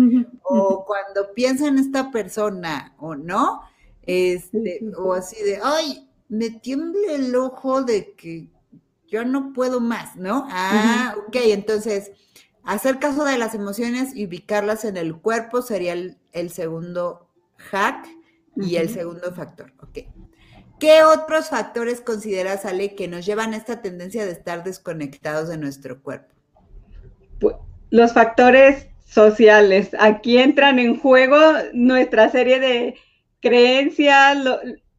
o 0.44 0.84
cuando 0.86 1.34
piensa 1.34 1.66
en 1.66 1.78
esta 1.78 2.12
persona, 2.12 2.94
o 2.98 3.16
no, 3.16 3.62
este, 4.02 4.80
o 4.96 5.14
así 5.14 5.42
de, 5.42 5.58
ay, 5.60 6.08
me 6.28 6.50
tiembla 6.50 7.14
el 7.14 7.34
ojo 7.34 7.82
de 7.82 8.14
que 8.14 8.48
yo 9.08 9.24
no 9.24 9.52
puedo 9.52 9.80
más, 9.80 10.14
¿no? 10.14 10.46
Ah, 10.48 11.16
ok, 11.26 11.36
entonces, 11.46 12.12
hacer 12.62 13.00
caso 13.00 13.24
de 13.24 13.36
las 13.36 13.52
emociones 13.56 14.14
y 14.14 14.26
ubicarlas 14.26 14.84
en 14.84 14.96
el 14.96 15.16
cuerpo 15.16 15.60
sería 15.60 15.92
el, 15.92 16.50
segundo 16.50 17.28
hack 17.56 18.06
y 18.54 18.76
el 18.76 18.88
segundo 18.90 19.32
factor, 19.34 19.72
ok. 19.82 20.15
¿Qué 20.78 21.02
otros 21.02 21.48
factores 21.48 22.00
consideras, 22.00 22.64
Ale, 22.66 22.94
que 22.94 23.08
nos 23.08 23.24
llevan 23.24 23.54
a 23.54 23.56
esta 23.56 23.80
tendencia 23.80 24.24
de 24.24 24.32
estar 24.32 24.62
desconectados 24.62 25.48
de 25.48 25.56
nuestro 25.56 26.02
cuerpo? 26.02 26.34
Pues, 27.40 27.56
los 27.90 28.12
factores 28.12 28.88
sociales. 29.06 29.90
Aquí 29.98 30.38
entran 30.38 30.78
en 30.78 30.98
juego 30.98 31.38
nuestra 31.72 32.28
serie 32.28 32.60
de 32.60 32.96
creencias 33.40 34.38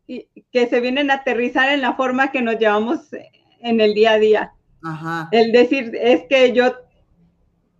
que 0.07 0.67
se 0.67 0.79
vienen 0.79 1.11
a 1.11 1.15
aterrizar 1.15 1.69
en 1.69 1.81
la 1.81 1.95
forma 1.95 2.31
que 2.31 2.41
nos 2.41 2.57
llevamos 2.57 3.09
en 3.59 3.81
el 3.81 3.93
día 3.93 4.13
a 4.13 4.19
día. 4.19 4.53
Ajá. 4.83 5.29
El 5.31 5.51
decir 5.51 5.91
es 6.01 6.23
que 6.29 6.53
yo, 6.53 6.73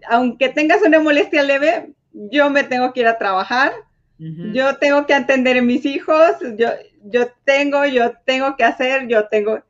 aunque 0.10 0.50
tengas 0.50 0.82
una 0.82 1.00
molestia 1.00 1.44
leve, 1.44 1.94
yo 2.12 2.50
me 2.50 2.64
tengo 2.64 2.92
que 2.92 3.02
ir 3.02 3.08
a 3.08 3.18
trabajar, 3.18 3.72
yo 4.20 4.78
tengo 4.78 5.06
que 5.06 5.14
atender 5.14 5.58
a 5.58 5.62
mis 5.62 5.86
hijos, 5.86 6.18
yo, 6.58 6.70
yo 7.04 7.28
tengo, 7.44 7.86
yo 7.86 8.14
tengo 8.26 8.56
que 8.56 8.64
hacer, 8.64 9.08
yo 9.08 9.28
tengo. 9.28 9.62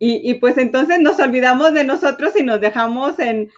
Y, 0.00 0.34
pues 0.34 0.56
entonces 0.58 1.00
nos 1.00 1.18
olvidamos 1.18 1.74
de 1.74 1.82
nosotros 1.82 2.32
y 2.36 2.44
nos 2.44 2.60
dejamos 2.60 3.18
en, 3.18 3.50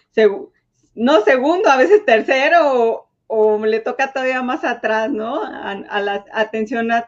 no 0.95 1.21
segundo, 1.21 1.69
a 1.69 1.77
veces 1.77 2.03
tercero 2.03 3.07
o, 3.27 3.65
le 3.65 3.79
toca 3.79 4.11
todavía 4.11 4.41
más 4.41 4.63
atrás, 4.63 5.11
¿no? 5.11 5.43
A, 5.43 6.01
la 6.01 6.25
atención 6.33 6.91
a, 6.91 7.05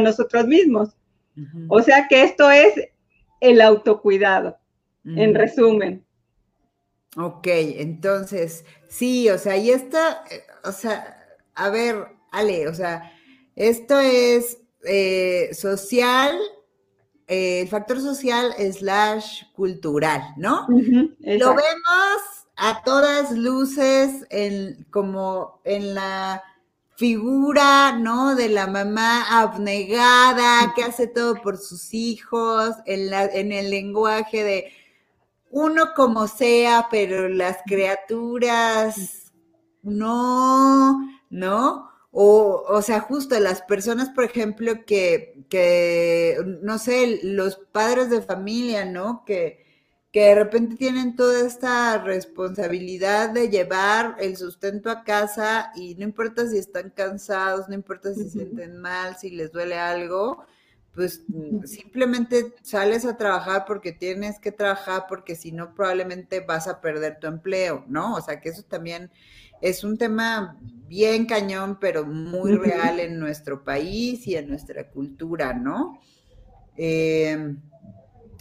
nosotros 0.00 0.46
mismos. 0.46 0.96
O 1.68 1.82
sea 1.82 2.08
que 2.08 2.22
esto 2.22 2.50
es 2.50 2.72
el 3.40 3.60
autocuidado, 3.60 4.58
en 5.04 5.34
resumen. 5.34 6.06
Ok, 7.18 7.46
entonces, 7.46 8.66
sí, 8.88 9.30
o 9.30 9.38
sea, 9.38 9.56
y 9.56 9.70
esta, 9.70 10.22
eh, 10.30 10.42
o 10.64 10.72
sea, 10.72 11.15
a 11.56 11.70
ver, 11.70 12.06
Ale, 12.30 12.68
o 12.68 12.74
sea, 12.74 13.12
esto 13.56 13.98
es 13.98 14.58
eh, 14.84 15.50
social, 15.52 16.38
eh, 17.26 17.62
el 17.62 17.68
factor 17.68 18.00
social 18.00 18.52
slash 18.72 19.44
cultural, 19.54 20.22
¿no? 20.36 20.66
Lo 20.68 21.48
vemos 21.48 22.20
a 22.56 22.82
todas 22.84 23.32
luces 23.32 24.26
en, 24.30 24.86
como 24.90 25.60
en 25.64 25.94
la 25.94 26.42
figura, 26.96 27.92
¿no? 27.92 28.34
De 28.34 28.48
la 28.48 28.66
mamá 28.66 29.40
abnegada, 29.40 30.72
que 30.74 30.84
hace 30.84 31.06
todo 31.06 31.40
por 31.42 31.58
sus 31.58 31.92
hijos, 31.94 32.74
en, 32.84 33.10
la, 33.10 33.24
en 33.24 33.52
el 33.52 33.70
lenguaje 33.70 34.44
de 34.44 34.72
uno 35.50 35.94
como 35.94 36.28
sea, 36.28 36.88
pero 36.90 37.28
las 37.28 37.58
criaturas 37.66 39.32
no, 39.82 41.00
¿no? 41.36 41.90
O, 42.10 42.64
o 42.68 42.82
sea, 42.82 43.00
justo 43.00 43.38
las 43.40 43.62
personas, 43.62 44.08
por 44.10 44.24
ejemplo, 44.24 44.84
que, 44.86 45.44
que, 45.50 46.36
no 46.62 46.78
sé, 46.78 47.20
los 47.22 47.56
padres 47.72 48.10
de 48.10 48.22
familia, 48.22 48.86
¿no? 48.86 49.22
Que, 49.26 49.66
que 50.12 50.20
de 50.22 50.34
repente 50.34 50.76
tienen 50.76 51.14
toda 51.14 51.46
esta 51.46 51.98
responsabilidad 51.98 53.30
de 53.30 53.50
llevar 53.50 54.16
el 54.18 54.36
sustento 54.38 54.90
a 54.90 55.04
casa 55.04 55.72
y 55.76 55.94
no 55.96 56.04
importa 56.04 56.48
si 56.48 56.56
están 56.56 56.88
cansados, 56.90 57.68
no 57.68 57.74
importa 57.74 58.14
si 58.14 58.24
se 58.24 58.30
sienten 58.30 58.78
mal, 58.78 59.16
si 59.18 59.30
les 59.30 59.52
duele 59.52 59.78
algo, 59.78 60.46
pues 60.94 61.22
simplemente 61.66 62.54
sales 62.62 63.04
a 63.04 63.18
trabajar 63.18 63.66
porque 63.66 63.92
tienes 63.92 64.40
que 64.40 64.52
trabajar, 64.52 65.04
porque 65.06 65.36
si 65.36 65.52
no 65.52 65.74
probablemente 65.74 66.40
vas 66.40 66.66
a 66.66 66.80
perder 66.80 67.20
tu 67.20 67.26
empleo, 67.26 67.84
¿no? 67.86 68.14
O 68.14 68.22
sea 68.22 68.40
que 68.40 68.48
eso 68.48 68.62
también 68.62 69.10
es 69.60 69.84
un 69.84 69.98
tema 69.98 70.58
bien 70.88 71.26
cañón, 71.26 71.78
pero 71.80 72.04
muy 72.04 72.54
real 72.56 73.00
en 73.00 73.18
nuestro 73.18 73.64
país 73.64 74.26
y 74.26 74.36
en 74.36 74.48
nuestra 74.48 74.88
cultura, 74.90 75.52
¿no? 75.52 76.00
Em, 76.76 77.60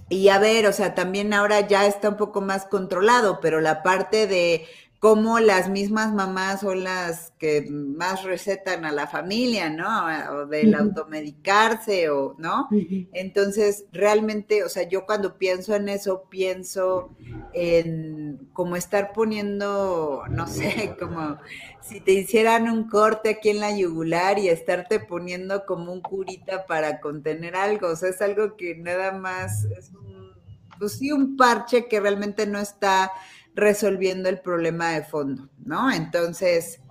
y 0.09 0.29
a 0.29 0.37
ver, 0.37 0.67
o 0.67 0.73
sea, 0.73 0.93
también 0.93 1.33
ahora 1.33 1.61
ya 1.61 1.87
está 1.87 2.09
un 2.09 2.17
poco 2.17 2.41
más 2.41 2.65
controlado, 2.65 3.39
pero 3.41 3.59
la 3.59 3.81
parte 3.81 4.27
de 4.27 4.65
cómo 5.05 5.39
las 5.39 5.69
mismas 5.69 6.15
mamás 6.15 6.61
son 6.61 6.83
las 6.83 7.31
que 7.37 7.69
más 7.69 8.23
recetan 8.23 8.85
a 8.85 8.91
la 8.91 9.05
familia, 9.05 9.69
¿no? 9.69 10.03
O 10.33 10.47
del 10.47 10.73
automedicarse, 10.73 12.09
o, 12.09 12.33
¿no? 12.39 12.67
Entonces, 13.13 13.85
realmente, 13.91 14.63
o 14.63 14.67
sea, 14.67 14.89
yo 14.89 15.05
cuando 15.05 15.37
pienso 15.37 15.75
en 15.75 15.89
eso, 15.89 16.23
pienso 16.27 17.15
en 17.53 18.49
como 18.51 18.77
estar 18.77 19.13
poniendo, 19.13 20.23
no 20.31 20.47
sé, 20.47 20.95
como 20.99 21.37
si 21.81 22.01
te 22.01 22.13
hicieran 22.13 22.67
un 22.67 22.89
corte 22.89 23.29
aquí 23.29 23.51
en 23.51 23.59
la 23.59 23.77
yugular 23.77 24.39
y 24.39 24.49
estarte 24.49 24.99
poniendo 24.99 25.67
como 25.67 25.93
un 25.93 26.01
curita 26.01 26.65
para 26.65 26.99
contener 26.99 27.55
algo, 27.55 27.89
o 27.89 27.95
sea, 27.95 28.09
es 28.09 28.23
algo 28.23 28.57
que 28.57 28.75
nada 28.75 29.11
más 29.11 29.65
es 29.65 29.91
un, 29.91 30.31
pues 30.79 30.93
sí, 30.93 31.11
un 31.11 31.37
parche 31.37 31.87
que 31.87 31.99
realmente 31.99 32.47
no 32.47 32.57
está 32.57 33.11
resolviendo 33.55 34.29
el 34.29 34.39
problema 34.39 34.91
de 34.91 35.03
fondo, 35.03 35.49
¿no? 35.63 35.91
Entonces, 35.91 36.81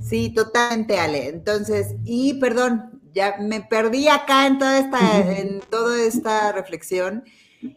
sí, 0.00 0.30
totalmente, 0.30 0.98
Ale. 0.98 1.28
Entonces, 1.28 1.94
y 2.04 2.34
perdón, 2.34 3.02
ya 3.14 3.36
me 3.40 3.60
perdí 3.60 4.08
acá 4.08 4.46
en 4.46 4.58
toda 4.58 4.78
esta, 4.78 5.38
en 5.38 5.60
toda 5.60 6.02
esta 6.02 6.52
reflexión 6.52 7.24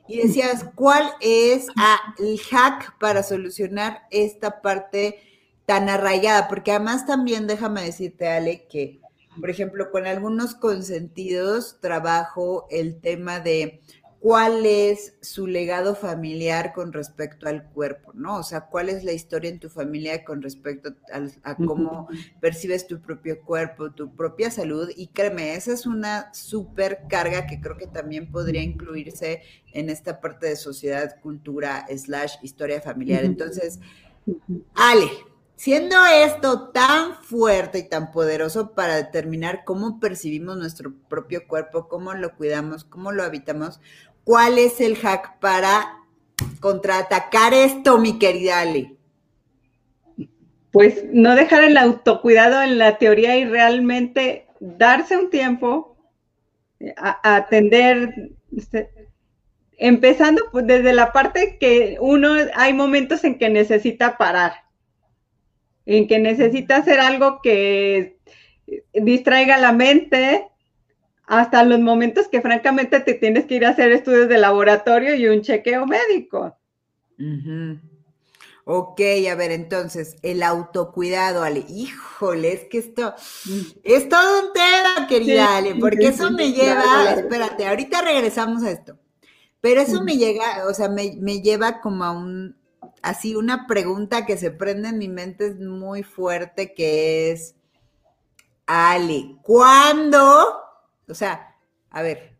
y 0.07 0.17
decías, 0.17 0.65
¿cuál 0.75 1.10
es 1.21 1.67
ah, 1.77 1.99
el 2.19 2.39
hack 2.39 2.97
para 2.99 3.23
solucionar 3.23 4.01
esta 4.12 4.62
parte 4.62 5.19
tan 5.65 5.89
arraigada? 5.89 6.47
Porque 6.47 6.71
además 6.71 7.05
también 7.05 7.47
déjame 7.47 7.83
decirte, 7.83 8.27
Ale, 8.27 8.67
que, 8.67 8.99
por 9.39 9.49
ejemplo, 9.49 9.91
con 9.91 10.05
algunos 10.05 10.55
consentidos 10.55 11.79
trabajo 11.79 12.67
el 12.69 12.99
tema 12.99 13.39
de 13.39 13.81
cuál 14.19 14.65
es 14.65 15.13
su 15.21 15.47
legado 15.47 15.95
familiar 15.95 16.73
con 16.73 16.91
respecto 16.91 17.47
al 17.47 17.65
cuerpo, 17.69 18.12
¿no? 18.13 18.38
O 18.38 18.43
sea, 18.43 18.62
cuál 18.62 18.89
es 18.89 19.03
la 19.03 19.13
historia 19.13 19.49
en 19.49 19.60
tu 19.60 19.69
familia 19.69 20.23
con 20.25 20.41
respecto 20.41 20.93
a, 21.43 21.56
cómo 21.56 22.08
percibes 22.41 22.88
tu 22.88 22.99
propio 22.99 23.41
cuerpo, 23.41 23.91
tu 23.91 24.15
propia 24.15 24.49
salud. 24.49 24.89
Y 24.95 25.08
créeme, 25.08 25.53
esa 25.53 25.73
es 25.73 25.86
una 25.86 26.34
súper 26.34 27.01
carga 27.08 27.45
que 27.45 27.62
creo 27.62 27.77
que 27.77 27.88
también 27.88 28.32
podría 28.32 28.63
incluirse 28.63 29.41
en 29.73 29.89
esta 29.89 30.19
parte 30.19 30.47
de 30.47 30.56
sociedad, 30.56 31.19
cultura, 31.21 31.86
slash, 31.95 32.36
historia 32.41 32.82
familiar. 32.82 33.23
Entonces, 33.23 33.80
Ale, 34.73 35.10
Siendo 35.58 35.96
esto 36.06 36.70
tan 36.70 37.15
fuerte 37.15 37.80
y 37.80 37.89
tan 37.89 38.12
poderoso 38.12 38.76
para 38.76 38.96
determinar 38.96 39.63
cómo 39.65 40.00
percibimos 40.00 40.56
nuestro 40.56 40.93
propio 41.10 41.48
cuerpo, 41.48 41.88
cómo 41.88 42.13
lo 42.13 42.36
cuidamos, 42.36 42.84
cómo 42.84 43.12
lo 43.12 43.24
habitamos, 43.24 43.82
¿cuál 44.24 44.60
es 44.60 44.80
el 44.82 44.96
hack 44.96 45.39
para 45.39 45.98
contraatacar 46.60 47.56
esto, 47.56 47.98
mi 47.98 48.20
querida 48.20 48.60
Ale? 48.60 48.98
Pues 50.70 51.06
no 51.12 51.34
dejar 51.34 51.63
el 51.63 51.78
autocuidado 51.78 52.62
en 52.62 52.78
la 52.78 53.00
teoría 53.00 53.36
y 53.36 53.46
realmente 53.46 54.46
darse 54.60 55.17
un 55.17 55.32
tiempo 55.32 55.98
a, 56.98 57.36
atender, 57.36 58.13
este, 58.56 58.91
empezando 59.80 60.43
pues 60.52 60.67
desde 60.67 60.93
la 60.93 61.12
parte 61.12 61.58
que 61.60 61.98
uno, 62.00 62.36
hay 62.54 62.74
momentos 62.74 63.24
en 63.24 63.39
que 63.39 63.50
necesita 63.50 64.20
parar 64.20 64.66
en 65.88 66.08
que 66.08 66.19
necesita 66.19 66.76
hacer 66.76 67.00
algo 67.00 67.39
que 67.41 68.17
distraiga 68.93 69.58
la 69.58 69.71
mente, 69.71 70.45
hasta 71.26 71.63
los 71.63 71.80
momentos 71.80 72.28
que 72.28 72.41
francamente 72.41 73.00
te 73.00 73.13
tienes 73.13 73.45
que 73.45 73.56
ir 73.56 73.65
a 73.65 73.69
hacer 73.69 73.91
estudios 73.91 74.28
de 74.28 74.38
laboratorio 74.38 75.15
y 75.15 75.28
un 75.28 75.41
chequeo 75.41 75.86
médico. 75.86 76.58
Ok, 78.65 79.00
a 79.32 79.36
ver, 79.36 79.52
entonces, 79.52 80.17
el 80.23 80.43
autocuidado, 80.43 81.43
Ale. 81.43 81.63
Híjole, 81.69 82.52
es 82.52 82.65
que 82.65 82.80
esto 82.80 83.15
es 83.84 84.10
todo 84.10 84.47
un 84.47 84.54
tema, 84.54 85.08
querida 85.08 85.56
Ale, 85.56 85.76
porque 85.76 86.08
eso 86.08 86.32
me 86.32 86.52
lleva, 86.52 87.13
espérate, 87.15 87.65
ahorita 87.65 88.02
regresamos 88.02 88.63
a 88.63 88.71
esto, 88.71 88.97
pero 89.62 89.80
eso 89.80 90.04
me 90.04 90.17
llega, 90.17 90.67
o 90.69 90.73
sea, 90.73 90.89
me, 90.89 91.15
me 91.17 91.41
lleva 91.41 91.80
como 91.80 92.04
a 92.04 92.12
un, 92.12 92.58
así 93.10 93.36
una 93.36 93.67
pregunta 93.67 94.26
que 94.26 94.38
se 94.38 94.52
prende 94.52 94.89
en 94.89 94.98
mi 94.98 95.08
mente 95.08 95.48
es 95.48 95.60
muy 95.60 96.04
fuerte, 96.04 96.74
que 96.74 97.32
es, 97.32 97.56
Ale, 98.65 99.38
¿cuándo? 99.43 100.60
O 101.08 101.13
sea, 101.13 101.56
a 101.89 102.02
ver, 102.02 102.38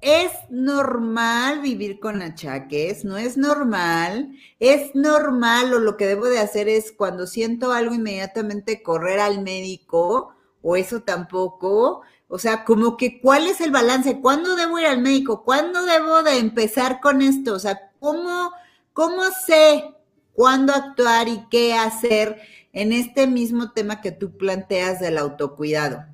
¿es 0.00 0.32
normal 0.50 1.60
vivir 1.60 2.00
con 2.00 2.20
achaques? 2.20 3.04
¿No 3.04 3.16
es 3.16 3.36
normal? 3.36 4.32
¿Es 4.58 4.94
normal 4.94 5.72
o 5.72 5.78
lo 5.78 5.96
que 5.96 6.06
debo 6.06 6.26
de 6.26 6.40
hacer 6.40 6.68
es 6.68 6.92
cuando 6.92 7.26
siento 7.26 7.72
algo 7.72 7.94
inmediatamente 7.94 8.82
correr 8.82 9.20
al 9.20 9.42
médico? 9.42 10.34
¿O 10.62 10.76
eso 10.76 11.02
tampoco? 11.02 12.02
O 12.28 12.38
sea, 12.38 12.64
como 12.64 12.96
que 12.96 13.20
cuál 13.20 13.46
es 13.46 13.60
el 13.60 13.70
balance, 13.70 14.20
¿cuándo 14.20 14.56
debo 14.56 14.78
ir 14.78 14.86
al 14.86 15.00
médico? 15.00 15.44
¿Cuándo 15.44 15.84
debo 15.84 16.22
de 16.22 16.38
empezar 16.38 17.00
con 17.00 17.22
esto? 17.22 17.54
O 17.54 17.58
sea, 17.58 17.92
¿cómo 18.00 18.52
¿Cómo 18.92 19.22
sé 19.46 19.84
cuándo 20.32 20.72
actuar 20.72 21.28
y 21.28 21.44
qué 21.50 21.74
hacer 21.74 22.40
en 22.72 22.92
este 22.92 23.26
mismo 23.26 23.72
tema 23.72 24.00
que 24.00 24.12
tú 24.12 24.36
planteas 24.36 25.00
del 25.00 25.18
autocuidado? 25.18 26.04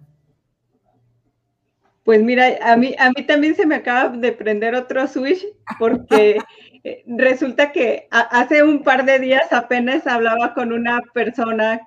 Pues 2.05 2.23
mira, 2.23 2.57
a 2.63 2.77
mí, 2.77 2.95
a 2.99 3.11
mí 3.11 3.27
también 3.27 3.55
se 3.55 3.67
me 3.67 3.75
acaba 3.75 4.17
de 4.17 4.33
prender 4.33 4.75
otro 4.75 5.07
switch 5.07 5.45
porque 5.79 6.39
eh, 6.85 7.05
resulta 7.07 7.71
que 7.71 8.09
hace 8.11 8.63
un 8.63 8.83
par 8.83 9.05
de 9.05 9.19
días 9.19 9.53
apenas 9.53 10.07
hablaba 10.07 10.55
con 10.55 10.73
una 10.73 11.03
persona 11.13 11.81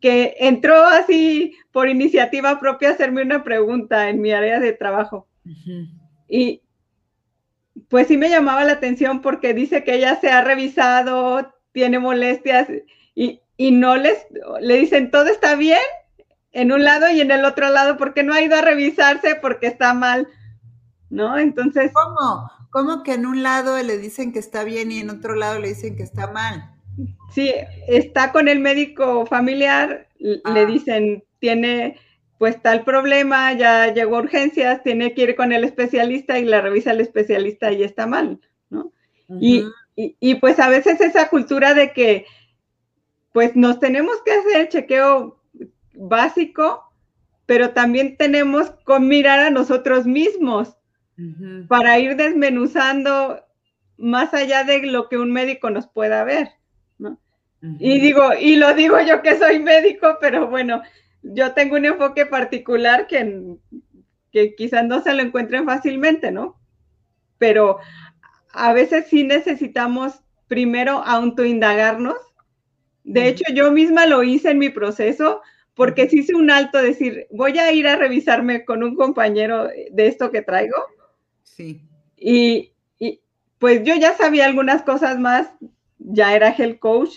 que 0.00 0.34
entró 0.40 0.84
así 0.84 1.54
por 1.72 1.88
iniciativa 1.88 2.60
propia 2.60 2.90
a 2.90 2.92
hacerme 2.92 3.22
una 3.22 3.42
pregunta 3.42 4.10
en 4.10 4.20
mi 4.20 4.32
área 4.32 4.60
de 4.60 4.72
trabajo. 4.72 5.26
Y, 6.28 6.60
pues 7.88 8.08
sí 8.08 8.16
me 8.16 8.28
llamaba 8.28 8.64
la 8.64 8.72
atención 8.72 9.20
porque 9.22 9.54
dice 9.54 9.84
que 9.84 9.94
ella 9.94 10.18
se 10.20 10.30
ha 10.30 10.42
revisado, 10.42 11.52
tiene 11.72 11.98
molestias 11.98 12.68
y, 13.14 13.40
no 13.58 13.96
les, 13.96 14.26
le 14.60 14.76
dicen 14.76 15.10
todo 15.10 15.26
está 15.26 15.54
bien 15.54 15.78
en 16.52 16.72
un 16.72 16.84
lado 16.84 17.10
y 17.10 17.20
en 17.20 17.30
el 17.30 17.44
otro 17.44 17.70
lado 17.70 17.96
porque 17.96 18.22
no 18.22 18.34
ha 18.34 18.42
ido 18.42 18.56
a 18.56 18.62
revisarse 18.62 19.34
porque 19.36 19.66
está 19.66 19.94
mal, 19.94 20.28
¿no? 21.10 21.38
Entonces... 21.38 21.90
¿Cómo? 21.92 22.50
¿Cómo 22.70 23.02
que 23.02 23.14
en 23.14 23.24
un 23.24 23.42
lado 23.42 23.82
le 23.82 23.98
dicen 23.98 24.32
que 24.32 24.38
está 24.38 24.64
bien 24.64 24.92
y 24.92 24.98
en 24.98 25.10
otro 25.10 25.34
lado 25.34 25.58
le 25.58 25.68
dicen 25.68 25.96
que 25.96 26.02
está 26.02 26.30
mal? 26.30 26.76
Sí, 27.30 27.52
está 27.88 28.32
con 28.32 28.48
el 28.48 28.60
médico 28.60 29.26
familiar, 29.26 30.08
le 30.18 30.40
ah. 30.44 30.64
dicen, 30.64 31.24
tiene 31.38 31.98
pues 32.38 32.60
tal 32.60 32.84
problema, 32.84 33.52
ya 33.54 33.92
llegó 33.92 34.16
a 34.16 34.20
urgencias, 34.20 34.82
tiene 34.82 35.14
que 35.14 35.22
ir 35.22 35.36
con 35.36 35.52
el 35.52 35.64
especialista 35.64 36.38
y 36.38 36.44
la 36.44 36.60
revisa 36.60 36.90
el 36.90 37.00
especialista 37.00 37.72
y 37.72 37.82
está 37.82 38.06
mal, 38.06 38.40
¿no? 38.70 38.92
y, 39.28 40.34
pues 40.36 40.60
a 40.60 40.68
veces 40.68 41.00
esa 41.00 41.28
cultura 41.28 41.74
de 41.74 41.92
que 41.92 42.26
pues 43.32 43.56
nos 43.56 43.80
tenemos 43.80 44.16
que 44.24 44.32
hacer 44.32 44.68
chequeo 44.68 45.40
básico, 45.94 46.90
pero 47.44 47.70
también 47.70 48.16
tenemos 48.16 48.70
que 48.70 48.98
mirar 49.00 49.40
a 49.40 49.50
nosotros 49.50 50.06
mismos 50.06 50.76
para 51.68 51.98
ir 51.98 52.16
desmenuzando 52.16 53.42
más 53.96 54.34
allá 54.34 54.64
de 54.64 54.86
lo 54.86 55.08
que 55.08 55.16
un 55.16 55.32
médico 55.32 55.70
nos 55.70 55.86
pueda 55.86 56.24
ver, 56.24 56.50
¿no? 56.98 57.18
Y 57.78 58.00
digo, 58.00 58.30
y 58.38 58.56
lo 58.56 58.74
digo 58.74 59.00
yo 59.00 59.22
que 59.22 59.38
soy 59.38 59.58
médico, 59.58 60.18
pero 60.20 60.48
bueno, 60.48 60.82
yo 61.34 61.52
tengo 61.52 61.76
un 61.76 61.84
enfoque 61.84 62.26
particular 62.26 63.06
que, 63.06 63.56
que 64.30 64.54
quizás 64.54 64.84
no 64.84 65.02
se 65.02 65.12
lo 65.12 65.22
encuentren 65.22 65.64
fácilmente, 65.64 66.30
¿no? 66.30 66.60
Pero 67.38 67.78
a 68.52 68.72
veces 68.72 69.06
sí 69.08 69.24
necesitamos 69.24 70.20
primero 70.48 71.02
autoindagarnos. 71.04 72.16
De 73.04 73.28
hecho, 73.28 73.44
yo 73.52 73.70
misma 73.72 74.06
lo 74.06 74.22
hice 74.22 74.50
en 74.50 74.58
mi 74.58 74.68
proceso 74.68 75.42
porque 75.74 76.08
sí 76.08 76.20
hice 76.20 76.34
un 76.34 76.50
alto 76.50 76.80
decir, 76.80 77.26
voy 77.30 77.58
a 77.58 77.70
ir 77.70 77.86
a 77.86 77.96
revisarme 77.96 78.64
con 78.64 78.82
un 78.82 78.96
compañero 78.96 79.68
de 79.90 80.06
esto 80.06 80.30
que 80.30 80.42
traigo. 80.42 80.76
Sí. 81.42 81.82
Y, 82.16 82.72
pues 83.58 83.82
yo 83.84 83.94
ya 83.94 84.14
sabía 84.14 84.44
algunas 84.44 84.82
cosas 84.82 85.18
más, 85.18 85.50
ya 85.98 86.34
era 86.34 86.54
health 86.54 86.78
coach. 86.78 87.10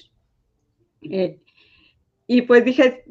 Eh, 1.02 1.40
y 2.28 2.44
pues 2.44 2.64
dije, 2.64 3.04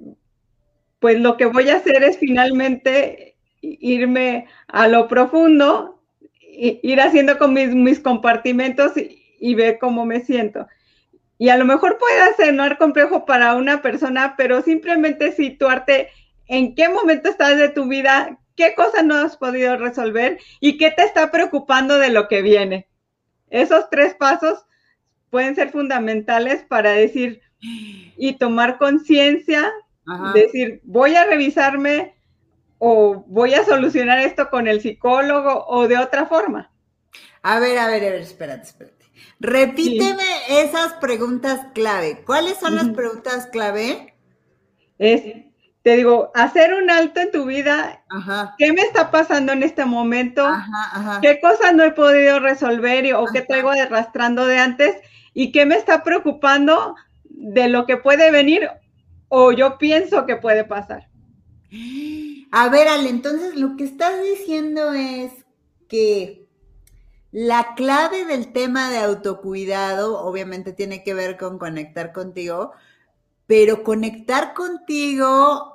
pues 1.00 1.20
lo 1.20 1.36
que 1.36 1.46
voy 1.46 1.70
a 1.70 1.76
hacer 1.76 2.02
es 2.02 2.18
finalmente 2.18 3.36
irme 3.60 4.46
a 4.66 4.88
lo 4.88 5.08
profundo, 5.08 6.00
ir 6.40 7.00
haciendo 7.00 7.38
con 7.38 7.52
mis, 7.52 8.00
compartimentos 8.00 8.92
y, 8.96 9.54
ver 9.54 9.78
cómo 9.78 10.04
me 10.04 10.20
siento. 10.20 10.66
Y 11.38 11.50
a 11.50 11.56
lo 11.56 11.64
mejor 11.64 11.98
puede 11.98 12.34
ser 12.34 12.78
complejo 12.78 13.24
para 13.24 13.54
una 13.54 13.80
persona, 13.80 14.34
pero 14.36 14.62
simplemente 14.62 15.32
situarte 15.32 16.08
en 16.48 16.74
qué 16.74 16.88
momento 16.88 17.28
estás 17.28 17.56
de 17.56 17.68
tu 17.68 17.86
vida, 17.86 18.38
qué 18.56 18.74
cosas 18.74 19.04
no 19.04 19.16
has 19.16 19.36
podido 19.36 19.76
resolver 19.76 20.38
y 20.58 20.78
qué 20.78 20.90
te 20.90 21.04
está 21.04 21.30
preocupando 21.30 21.98
de 21.98 22.10
lo 22.10 22.26
que 22.26 22.42
viene. 22.42 22.88
Esos 23.50 23.88
tres 23.88 24.14
pasos 24.14 24.66
pueden 25.30 25.54
ser 25.54 25.70
fundamentales 25.70 26.64
para 26.64 26.90
decir 26.90 27.40
y 27.60 28.34
tomar 28.34 28.78
conciencia 28.78 29.72
Decir, 30.34 30.80
voy 30.84 31.14
a 31.16 31.24
revisarme 31.24 32.14
o 32.78 33.24
voy 33.26 33.54
a 33.54 33.64
solucionar 33.64 34.20
esto 34.20 34.48
con 34.50 34.68
el 34.68 34.80
psicólogo 34.80 35.66
o 35.66 35.88
de 35.88 35.98
otra 35.98 36.26
forma. 36.26 36.70
A 37.42 37.58
ver, 37.58 37.78
a 37.78 37.86
ver, 37.86 38.04
a 38.04 38.10
ver, 38.10 38.22
espérate, 38.22 38.62
espérate. 38.62 38.98
Repíteme 39.40 40.24
esas 40.48 40.94
preguntas 40.94 41.66
clave. 41.74 42.22
¿Cuáles 42.24 42.58
son 42.58 42.74
las 42.76 42.88
preguntas 42.88 43.46
clave? 43.46 44.14
Es, 44.98 45.22
te 45.82 45.96
digo, 45.96 46.32
hacer 46.34 46.74
un 46.74 46.90
alto 46.90 47.20
en 47.20 47.30
tu 47.30 47.44
vida. 47.44 48.04
Ajá. 48.08 48.54
¿Qué 48.58 48.72
me 48.72 48.82
está 48.82 49.10
pasando 49.10 49.52
en 49.52 49.62
este 49.62 49.84
momento? 49.84 50.44
Ajá, 50.44 51.20
¿Qué 51.20 51.40
cosas 51.40 51.74
no 51.74 51.84
he 51.84 51.92
podido 51.92 52.40
resolver 52.40 53.14
o 53.14 53.26
qué 53.26 53.42
traigo 53.42 53.70
arrastrando 53.70 54.46
de 54.46 54.58
antes? 54.58 54.96
¿Y 55.34 55.52
qué 55.52 55.66
me 55.66 55.76
está 55.76 56.02
preocupando 56.02 56.96
de 57.24 57.68
lo 57.68 57.86
que 57.86 57.96
puede 57.96 58.30
venir 58.32 58.68
o 59.28 59.52
yo 59.52 59.78
pienso 59.78 60.26
que 60.26 60.36
puede 60.36 60.64
pasar. 60.64 61.08
A 62.50 62.68
ver, 62.68 62.88
Ale, 62.88 63.10
entonces 63.10 63.54
lo 63.56 63.76
que 63.76 63.84
estás 63.84 64.22
diciendo 64.22 64.92
es 64.92 65.32
que 65.88 66.48
la 67.30 67.74
clave 67.74 68.24
del 68.24 68.52
tema 68.52 68.90
de 68.90 68.98
autocuidado 68.98 70.18
obviamente 70.20 70.72
tiene 70.72 71.02
que 71.02 71.12
ver 71.12 71.36
con 71.36 71.58
conectar 71.58 72.12
contigo, 72.12 72.72
pero 73.46 73.84
conectar 73.84 74.54
contigo 74.54 75.74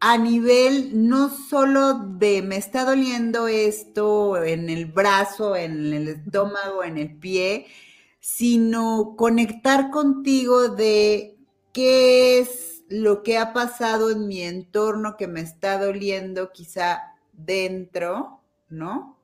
a 0.00 0.18
nivel 0.18 1.08
no 1.08 1.30
solo 1.30 1.94
de 1.94 2.42
me 2.42 2.56
está 2.56 2.84
doliendo 2.84 3.48
esto 3.48 4.42
en 4.42 4.70
el 4.70 4.86
brazo, 4.86 5.56
en 5.56 5.92
el 5.92 6.08
estómago, 6.08 6.82
en 6.82 6.98
el 6.98 7.18
pie, 7.18 7.66
sino 8.20 9.14
conectar 9.16 9.90
contigo 9.90 10.68
de 10.68 11.35
qué 11.76 12.38
es 12.38 12.84
lo 12.88 13.22
que 13.22 13.36
ha 13.36 13.52
pasado 13.52 14.10
en 14.10 14.26
mi 14.26 14.40
entorno 14.40 15.18
que 15.18 15.26
me 15.26 15.42
está 15.42 15.78
doliendo 15.78 16.50
quizá 16.50 17.02
dentro, 17.34 18.40
¿no? 18.70 19.20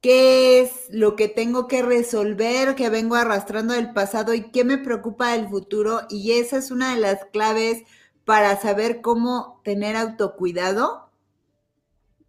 ¿Qué 0.00 0.58
es 0.58 0.88
lo 0.90 1.14
que 1.14 1.28
tengo 1.28 1.68
que 1.68 1.82
resolver, 1.82 2.74
que 2.74 2.88
vengo 2.88 3.14
arrastrando 3.14 3.74
del 3.74 3.92
pasado 3.92 4.34
y 4.34 4.50
qué 4.50 4.64
me 4.64 4.78
preocupa 4.78 5.34
del 5.34 5.48
futuro? 5.48 6.00
Y 6.10 6.32
esa 6.32 6.56
es 6.56 6.72
una 6.72 6.96
de 6.96 7.00
las 7.00 7.26
claves 7.26 7.84
para 8.24 8.56
saber 8.56 9.00
cómo 9.00 9.60
tener 9.62 9.94
autocuidado. 9.94 11.12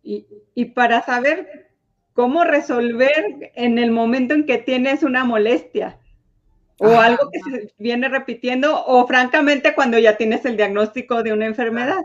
Y, 0.03 0.27
y 0.53 0.65
para 0.65 1.03
saber 1.03 1.71
cómo 2.13 2.43
resolver 2.43 3.51
en 3.55 3.79
el 3.79 3.89
momento 3.89 4.35
en 4.35 4.45
que 4.45 4.59
tienes 4.59 5.01
una 5.01 5.23
molestia 5.23 5.99
o 6.79 6.99
algo 6.99 7.29
que 7.29 7.39
se 7.39 7.73
viene 7.77 8.09
repitiendo 8.09 8.85
o 8.85 9.05
francamente 9.07 9.75
cuando 9.75 9.99
ya 9.99 10.17
tienes 10.17 10.45
el 10.45 10.57
diagnóstico 10.57 11.23
de 11.23 11.33
una 11.33 11.45
enfermedad. 11.45 12.01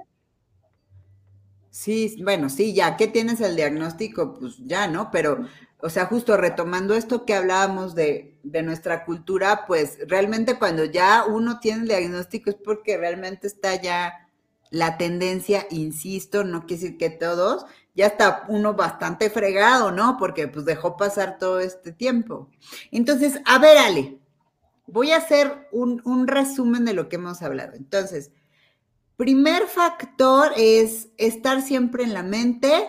Sí, 1.70 2.16
bueno, 2.22 2.49
sí, 2.51 2.72
ya 2.72 2.97
que 2.97 3.09
tienes 3.09 3.41
el 3.41 3.57
diagnóstico, 3.57 4.35
pues 4.39 4.59
ya, 4.59 4.87
¿no? 4.87 5.11
Pero, 5.11 5.47
o 5.81 5.91
sea, 5.91 6.07
justo 6.07 6.37
retomando 6.37 6.95
esto 6.95 7.25
que 7.25 7.35
hablábamos 7.35 7.95
de, 7.95 8.39
de 8.45 8.62
nuestra 8.62 9.05
cultura, 9.05 9.64
pues 9.66 9.99
realmente 10.07 10.57
cuando 10.59 10.85
ya 10.85 11.25
uno 11.25 11.59
tiene 11.59 11.83
el 11.83 11.89
diagnóstico 11.89 12.51
es 12.51 12.57
porque 12.57 12.97
realmente 12.97 13.49
está 13.49 13.81
ya 13.81 14.29
la 14.70 14.99
tendencia, 14.99 15.66
insisto, 15.70 16.45
no 16.45 16.66
quiere 16.66 16.83
decir 16.83 16.99
que 16.99 17.11
todos, 17.11 17.66
ya 17.95 18.07
está 18.07 18.45
uno 18.49 18.75
bastante 18.75 19.31
fregado, 19.31 19.93
¿no? 19.93 20.16
Porque 20.18 20.49
pues 20.49 20.64
dejó 20.64 20.97
pasar 20.97 21.39
todo 21.39 21.61
este 21.61 21.93
tiempo. 21.93 22.51
Entonces, 22.91 23.41
a 23.45 23.59
ver, 23.59 23.79
Ale, 23.79 24.18
voy 24.87 25.12
a 25.12 25.18
hacer 25.18 25.68
un, 25.72 26.26
resumen 26.26 26.85
de 26.85 26.95
lo 26.95 27.09
que 27.09 27.16
hemos 27.16 27.43
hablado. 27.43 27.74
Entonces, 27.74 28.30
primer 29.16 29.66
factor 29.66 30.53
es 30.57 31.09
estar 31.16 31.62
siempre 31.62 32.05
en 32.05 32.14
la 32.14 32.22
mente. 32.22 32.89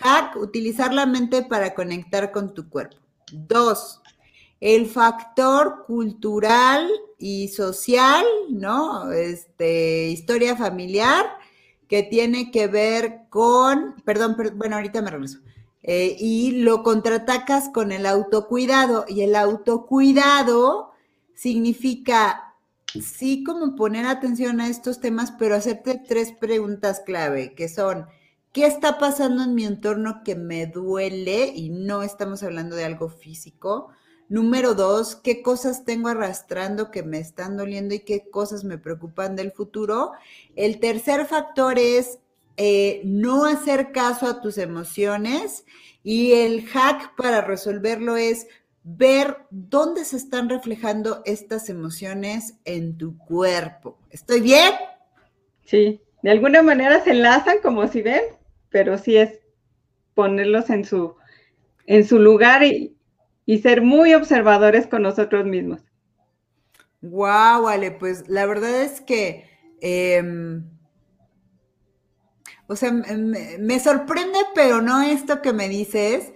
Hack, 0.00 0.36
utilizar 0.36 0.92
la 0.92 1.06
mente 1.06 1.42
para 1.42 1.74
conectar 1.74 2.32
con 2.32 2.54
tu 2.54 2.68
cuerpo. 2.68 2.96
Dos, 3.32 4.00
el 4.60 4.86
factor 4.86 5.84
cultural 5.86 6.88
y 7.18 7.48
social, 7.48 8.24
¿no? 8.50 9.12
Este, 9.12 10.08
historia 10.08 10.56
familiar, 10.56 11.26
que 11.88 12.02
tiene 12.02 12.50
que 12.50 12.66
ver 12.66 13.22
con, 13.28 13.96
perdón, 14.04 14.36
bueno, 14.54 14.76
ahorita 14.76 15.02
me 15.02 15.10
regreso. 15.10 15.38
Eh, 15.82 16.16
y 16.18 16.62
lo 16.62 16.82
contraatacas 16.82 17.70
con 17.70 17.92
el 17.92 18.06
autocuidado. 18.06 19.04
Y 19.08 19.22
el 19.22 19.34
autocuidado 19.34 20.89
significa, 21.40 22.54
sí, 23.00 23.44
como 23.44 23.76
poner 23.76 24.06
atención 24.06 24.60
a 24.60 24.68
estos 24.68 25.00
temas, 25.00 25.32
pero 25.38 25.54
hacerte 25.54 26.00
tres 26.06 26.32
preguntas 26.32 27.00
clave, 27.04 27.54
que 27.54 27.68
son, 27.68 28.06
¿qué 28.52 28.66
está 28.66 28.98
pasando 28.98 29.44
en 29.44 29.54
mi 29.54 29.64
entorno 29.64 30.22
que 30.24 30.34
me 30.34 30.66
duele? 30.66 31.52
Y 31.54 31.70
no 31.70 32.02
estamos 32.02 32.42
hablando 32.42 32.76
de 32.76 32.84
algo 32.84 33.08
físico 33.08 33.90
Número 34.30 34.76
dos, 34.76 35.16
¿qué 35.16 35.42
cosas 35.42 35.84
tengo 35.84 36.06
arrastrando 36.08 36.92
que 36.92 37.02
me 37.02 37.18
están 37.18 37.56
doliendo 37.56 37.96
y 37.96 38.04
qué 38.04 38.30
cosas 38.30 38.62
me 38.62 38.78
preocupan 38.78 39.34
del 39.34 39.50
futuro? 39.50 40.12
El 40.54 40.78
tercer 40.78 41.26
factor 41.26 41.80
es 41.80 42.20
eh, 42.56 43.02
no 43.04 43.44
hacer 43.44 43.90
caso 43.90 44.28
a 44.28 44.40
tus 44.40 44.56
emociones 44.58 45.64
y 46.04 46.34
el 46.34 46.64
hack 46.68 47.16
para 47.16 47.40
resolverlo 47.40 48.16
es 48.16 48.46
ver 48.82 49.36
dónde 49.50 50.04
se 50.04 50.16
están 50.16 50.48
reflejando 50.48 51.22
estas 51.24 51.68
emociones 51.68 52.54
en 52.64 52.96
tu 52.96 53.16
cuerpo. 53.18 53.98
¿Estoy 54.10 54.40
bien? 54.40 54.72
Sí, 55.64 56.00
de 56.22 56.30
alguna 56.30 56.62
manera 56.62 57.02
se 57.04 57.10
enlazan 57.10 57.58
como 57.62 57.86
si 57.88 58.02
ven, 58.02 58.22
pero 58.70 58.98
sí 58.98 59.16
es 59.16 59.40
ponerlos 60.14 60.70
en 60.70 60.84
su, 60.84 61.16
en 61.86 62.06
su 62.06 62.18
lugar 62.18 62.62
y, 62.62 62.96
y 63.46 63.58
ser 63.58 63.82
muy 63.82 64.14
observadores 64.14 64.86
con 64.86 65.02
nosotros 65.02 65.44
mismos. 65.44 65.80
Wow, 67.02 67.62
vale, 67.62 67.92
pues 67.92 68.28
la 68.28 68.44
verdad 68.44 68.82
es 68.82 69.00
que, 69.00 69.48
em, 69.80 70.64
o 72.66 72.76
sea, 72.76 72.92
me, 72.92 73.80
sorprende, 73.80 74.38
pero 74.54 74.82
no 74.82 75.00
esto 75.02 75.40
que 75.40 75.52
me 75.52 75.68
dices, 75.68 76.32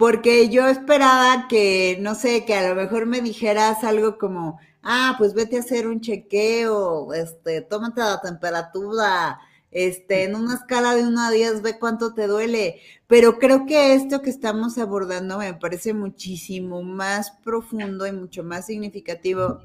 porque 0.00 0.48
yo 0.48 0.66
esperaba 0.66 1.46
que, 1.46 1.98
no 2.00 2.14
sé, 2.14 2.46
que 2.46 2.54
a 2.54 2.66
lo 2.70 2.74
mejor 2.74 3.04
me 3.04 3.20
dijeras 3.20 3.84
algo 3.84 4.16
como, 4.16 4.58
ah, 4.82 5.14
pues 5.18 5.34
vete 5.34 5.58
a 5.58 5.60
hacer 5.60 5.86
un 5.86 6.00
chequeo, 6.00 7.12
este, 7.12 7.60
tómate 7.60 8.00
la 8.00 8.18
temperatura, 8.18 9.38
este, 9.70 10.24
en 10.24 10.36
una 10.36 10.54
escala 10.54 10.94
de 10.94 11.02
1 11.02 11.20
a 11.20 11.30
10, 11.30 11.60
ve 11.60 11.78
cuánto 11.78 12.14
te 12.14 12.28
duele. 12.28 12.80
Pero 13.08 13.38
creo 13.38 13.66
que 13.66 13.92
esto 13.92 14.22
que 14.22 14.30
estamos 14.30 14.78
abordando 14.78 15.36
me 15.36 15.52
parece 15.52 15.92
muchísimo 15.92 16.82
más 16.82 17.32
profundo 17.44 18.06
y 18.06 18.12
mucho 18.12 18.42
más 18.42 18.64
significativo, 18.64 19.60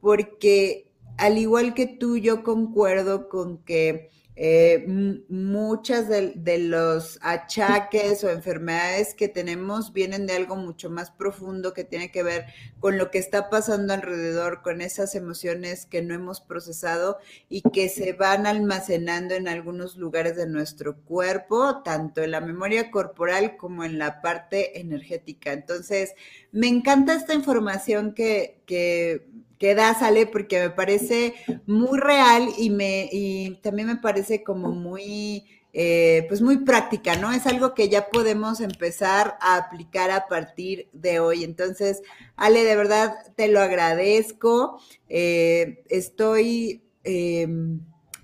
porque 0.00 0.90
al 1.18 1.38
igual 1.38 1.72
que 1.74 1.86
tú, 1.86 2.16
yo 2.16 2.42
concuerdo 2.42 3.28
con 3.28 3.58
que 3.58 4.10
eh, 4.40 4.84
muchas 5.28 6.08
de, 6.08 6.58
los 6.58 7.18
achaques 7.22 8.22
o 8.22 8.30
enfermedades 8.30 9.14
que 9.14 9.26
tenemos 9.26 9.92
vienen 9.92 10.28
de 10.28 10.36
algo 10.36 10.54
mucho 10.54 10.90
más 10.90 11.10
profundo 11.10 11.74
que 11.74 11.82
tiene 11.82 12.12
que 12.12 12.22
ver 12.22 12.46
con 12.78 12.98
lo 12.98 13.10
que 13.10 13.18
está 13.18 13.50
pasando 13.50 13.94
alrededor, 13.94 14.62
con 14.62 14.80
esas 14.80 15.16
emociones 15.16 15.86
que 15.86 16.02
no 16.02 16.14
hemos 16.14 16.40
procesado 16.40 17.18
y 17.48 17.62
que 17.62 17.88
se 17.88 18.12
van 18.12 18.46
almacenando 18.46 19.34
en 19.34 19.48
algunos 19.48 19.96
lugares 19.96 20.36
de 20.36 20.46
nuestro 20.46 21.00
cuerpo, 21.00 21.82
tanto 21.82 22.22
en 22.22 22.30
la 22.30 22.40
memoria 22.40 22.92
corporal 22.92 23.56
como 23.56 23.82
en 23.82 23.98
la 23.98 24.22
parte 24.22 24.78
energética. 24.78 25.52
Entonces, 25.52 26.14
me 26.52 26.68
encanta 26.68 27.16
esta 27.16 27.34
información 27.34 28.14
que, 28.14 28.57
que 28.68 29.26
que 29.58 29.74
da, 29.74 29.94
sale, 29.94 30.26
porque 30.26 30.60
me 30.60 30.70
parece 30.70 31.34
muy 31.66 31.98
real 31.98 32.48
y, 32.56 32.70
me, 32.70 33.08
y 33.10 33.56
también 33.56 33.88
me 33.88 33.96
parece 33.96 34.44
como 34.44 34.70
muy, 34.70 35.44
eh, 35.72 36.24
pues 36.28 36.40
muy 36.40 36.58
práctica, 36.58 37.16
¿no? 37.16 37.32
Es 37.32 37.46
algo 37.46 37.74
que 37.74 37.88
ya 37.88 38.08
podemos 38.08 38.60
empezar 38.60 39.36
a 39.40 39.56
aplicar 39.56 40.10
a 40.10 40.28
partir 40.28 40.88
de 40.92 41.18
hoy. 41.18 41.42
Entonces, 41.42 42.02
Ale, 42.36 42.62
de 42.62 42.76
verdad 42.76 43.14
te 43.36 43.48
lo 43.48 43.60
agradezco. 43.60 44.80
Eh, 45.08 45.82
estoy, 45.88 46.82
em, 47.02 47.80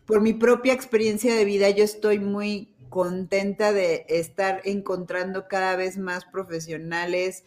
por 0.07 0.21
mi 0.21 0.35
propia 0.35 0.73
experiencia 0.73 1.35
de 1.35 1.45
vida, 1.45 1.69
yo 1.71 1.83
estoy 1.83 2.21
muy 2.21 2.71
contenta 2.91 3.73
de 3.73 4.07
estar 4.09 4.61
encontrando 4.65 5.49
cada 5.49 5.75
vez 5.75 5.99
más 5.99 6.25
profesionales 6.27 7.43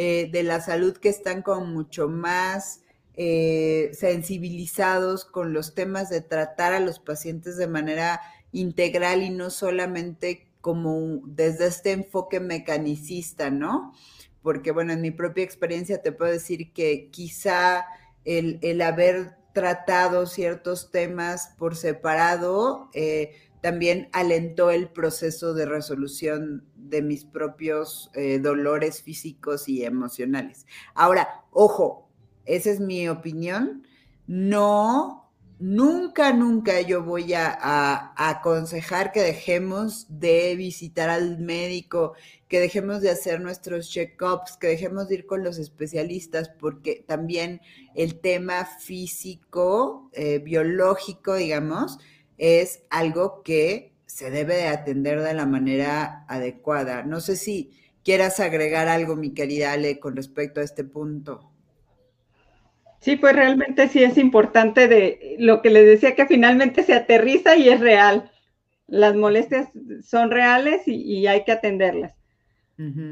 eh, 0.00 0.28
de 0.30 0.44
la 0.44 0.60
salud 0.60 0.96
que 0.96 1.08
están 1.08 1.42
con 1.42 1.74
mucho 1.74 2.08
más 2.08 2.82
eh, 3.16 3.90
sensibilizados 3.94 5.24
con 5.24 5.52
los 5.52 5.74
temas 5.74 6.08
de 6.08 6.20
tratar 6.20 6.72
a 6.72 6.78
los 6.78 7.00
pacientes 7.00 7.56
de 7.56 7.66
manera 7.66 8.20
integral 8.52 9.24
y 9.24 9.30
no 9.30 9.50
solamente 9.50 10.46
como 10.60 11.20
desde 11.24 11.66
este 11.66 11.90
enfoque 11.90 12.38
mecanicista, 12.38 13.50
¿no? 13.50 13.92
Porque, 14.40 14.70
bueno, 14.70 14.92
en 14.92 15.00
mi 15.00 15.10
propia 15.10 15.42
experiencia 15.42 16.00
te 16.00 16.12
puedo 16.12 16.30
decir 16.30 16.72
que 16.72 17.08
quizá 17.10 17.84
el, 18.24 18.80
haber 18.82 19.36
tratado 19.52 20.26
ciertos 20.26 20.92
temas 20.92 21.54
por 21.58 21.74
separado 21.74 22.88
eh, 22.94 23.32
también 23.60 24.08
alentó 24.12 24.70
el 24.70 24.88
proceso 24.88 25.54
de 25.54 25.66
resolución 25.66 26.64
de 26.76 27.02
mis 27.02 27.24
propios 27.24 28.10
eh, 28.14 28.38
dolores 28.38 29.02
físicos 29.02 29.68
y 29.68 29.84
emocionales. 29.84 30.66
Ahora, 30.94 31.44
ojo, 31.50 32.08
esa 32.44 32.70
es 32.70 32.80
mi 32.80 33.08
opinión. 33.08 33.86
No, 34.26 35.30
nunca, 35.58 36.32
nunca 36.32 36.80
yo 36.80 37.02
voy 37.02 37.34
a, 37.34 38.12
aconsejar 38.16 39.12
que 39.12 39.22
dejemos 39.22 40.06
de 40.08 40.54
visitar 40.56 41.10
al 41.10 41.38
médico, 41.38 42.14
que 42.48 42.60
dejemos 42.60 43.00
de 43.00 43.10
hacer 43.10 43.40
nuestros 43.40 43.90
check-ups, 43.90 44.56
que 44.56 44.68
dejemos 44.68 45.08
de 45.08 45.16
ir 45.16 45.26
con 45.26 45.42
los 45.42 45.58
especialistas, 45.58 46.48
porque 46.48 47.04
también 47.06 47.60
el 47.94 48.20
tema 48.20 48.64
físico, 48.64 50.10
eh, 50.12 50.38
biológico, 50.38 51.34
digamos, 51.34 51.98
es 52.38 52.84
algo 52.88 53.42
que 53.42 53.92
se 54.06 54.30
debe 54.30 54.54
de 54.54 54.68
atender 54.68 55.20
de 55.20 55.34
la 55.34 55.46
manera 55.46 56.24
adecuada. 56.28 57.02
No 57.02 57.20
sé 57.20 57.36
si 57.36 57.72
quieras 58.04 58.40
agregar 58.40 58.88
algo, 58.88 59.16
mi 59.16 59.34
querida 59.34 59.72
Ale, 59.72 60.00
con 60.00 60.16
respecto 60.16 60.60
a 60.60 60.64
este 60.64 60.84
punto. 60.84 61.52
Sí, 63.00 63.16
pues 63.16 63.34
realmente 63.34 63.88
sí 63.88 64.02
es 64.02 64.18
importante 64.18 64.88
de 64.88 65.36
lo 65.38 65.62
que 65.62 65.70
les 65.70 65.86
decía 65.86 66.14
que 66.14 66.26
finalmente 66.26 66.82
se 66.82 66.94
aterriza 66.94 67.56
y 67.56 67.68
es 67.68 67.80
real. 67.80 68.30
las 68.86 69.14
molestias 69.14 69.68
son 70.02 70.30
reales 70.30 70.82
y, 70.86 71.26
hay 71.26 71.44
que 71.44 71.52
atenderlas. 71.52 72.14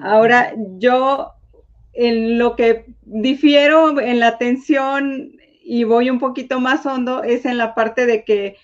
Ahora, 0.03 0.55
yo 0.79 1.33
en 1.93 2.39
lo 2.39 2.57
que 2.57 2.87
difiero 3.03 4.01
en 4.01 4.21
la 4.21 4.29
atención 4.29 5.33
y 5.63 5.85
voy 5.85 6.09
un 6.09 6.21
poquito 6.21 6.61
más 6.61 6.87
hondo 6.87 7.25
es 7.25 7.45
en 7.45 7.59
la 7.59 7.75
parte 7.75 8.07
de 8.07 8.25
que 8.25 8.57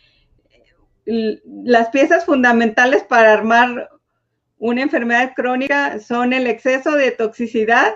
las 1.05 1.89
piezas 1.89 2.25
fundamentales 2.25 3.03
para 3.03 3.33
armar 3.33 3.91
una 4.59 4.83
enfermedad 4.83 5.33
crónica 5.35 5.99
son 5.99 6.33
el 6.33 6.47
exceso 6.47 6.93
de 6.93 7.11
toxicidad 7.11 7.93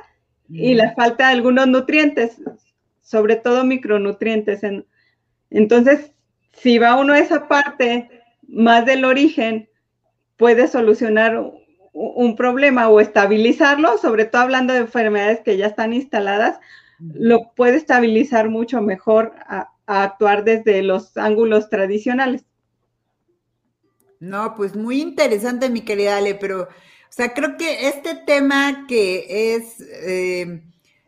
y 0.49 0.75
la 0.75 0.95
falta 0.95 1.29
de 1.29 1.35
algunos 1.35 1.67
nutrientes, 1.69 2.37
sobre 3.03 3.37
todo 3.37 3.65
micronutrientes. 3.65 4.61
Entonces, 5.51 6.13
si 6.53 6.79
va 6.79 6.97
uno 6.97 7.13
a 7.13 7.19
esa 7.19 7.49
parte 7.49 8.11
más 8.49 8.87
del 8.87 9.05
origen, 9.05 9.69
puede 10.37 10.69
solucionar 10.69 11.41
un 11.93 12.37
problema 12.37 12.89
o 12.89 13.01
estabilizarlo, 13.01 13.97
sobre 13.99 14.27
todo 14.27 14.43
hablando 14.43 14.73
de 14.73 14.81
enfermedades 14.81 15.41
que 15.41 15.57
ya 15.57 15.67
están 15.67 15.93
instaladas, 15.95 16.59
lo 16.99 17.53
puede 17.55 17.77
estabilizar 17.77 18.49
mucho 18.49 18.81
mejor 18.83 19.35
a, 19.47 19.71
actuar 19.89 20.43
desde 20.43 20.83
los 20.83 21.17
ángulos 21.17 21.71
tradicionales. 21.71 22.45
No, 24.21 24.55
pues 24.55 24.75
muy 24.75 25.01
interesante, 25.03 25.69
mi 25.69 25.83
querida 25.83 26.17
Ale, 26.17 26.35
pero, 26.35 26.63
o 26.63 26.69
sea, 27.11 27.35
creo 27.35 27.57
que 27.57 27.89
este 27.89 28.15
tema 28.15 28.87
que 28.89 29.55
es 29.55 29.81
eh, 29.81 30.63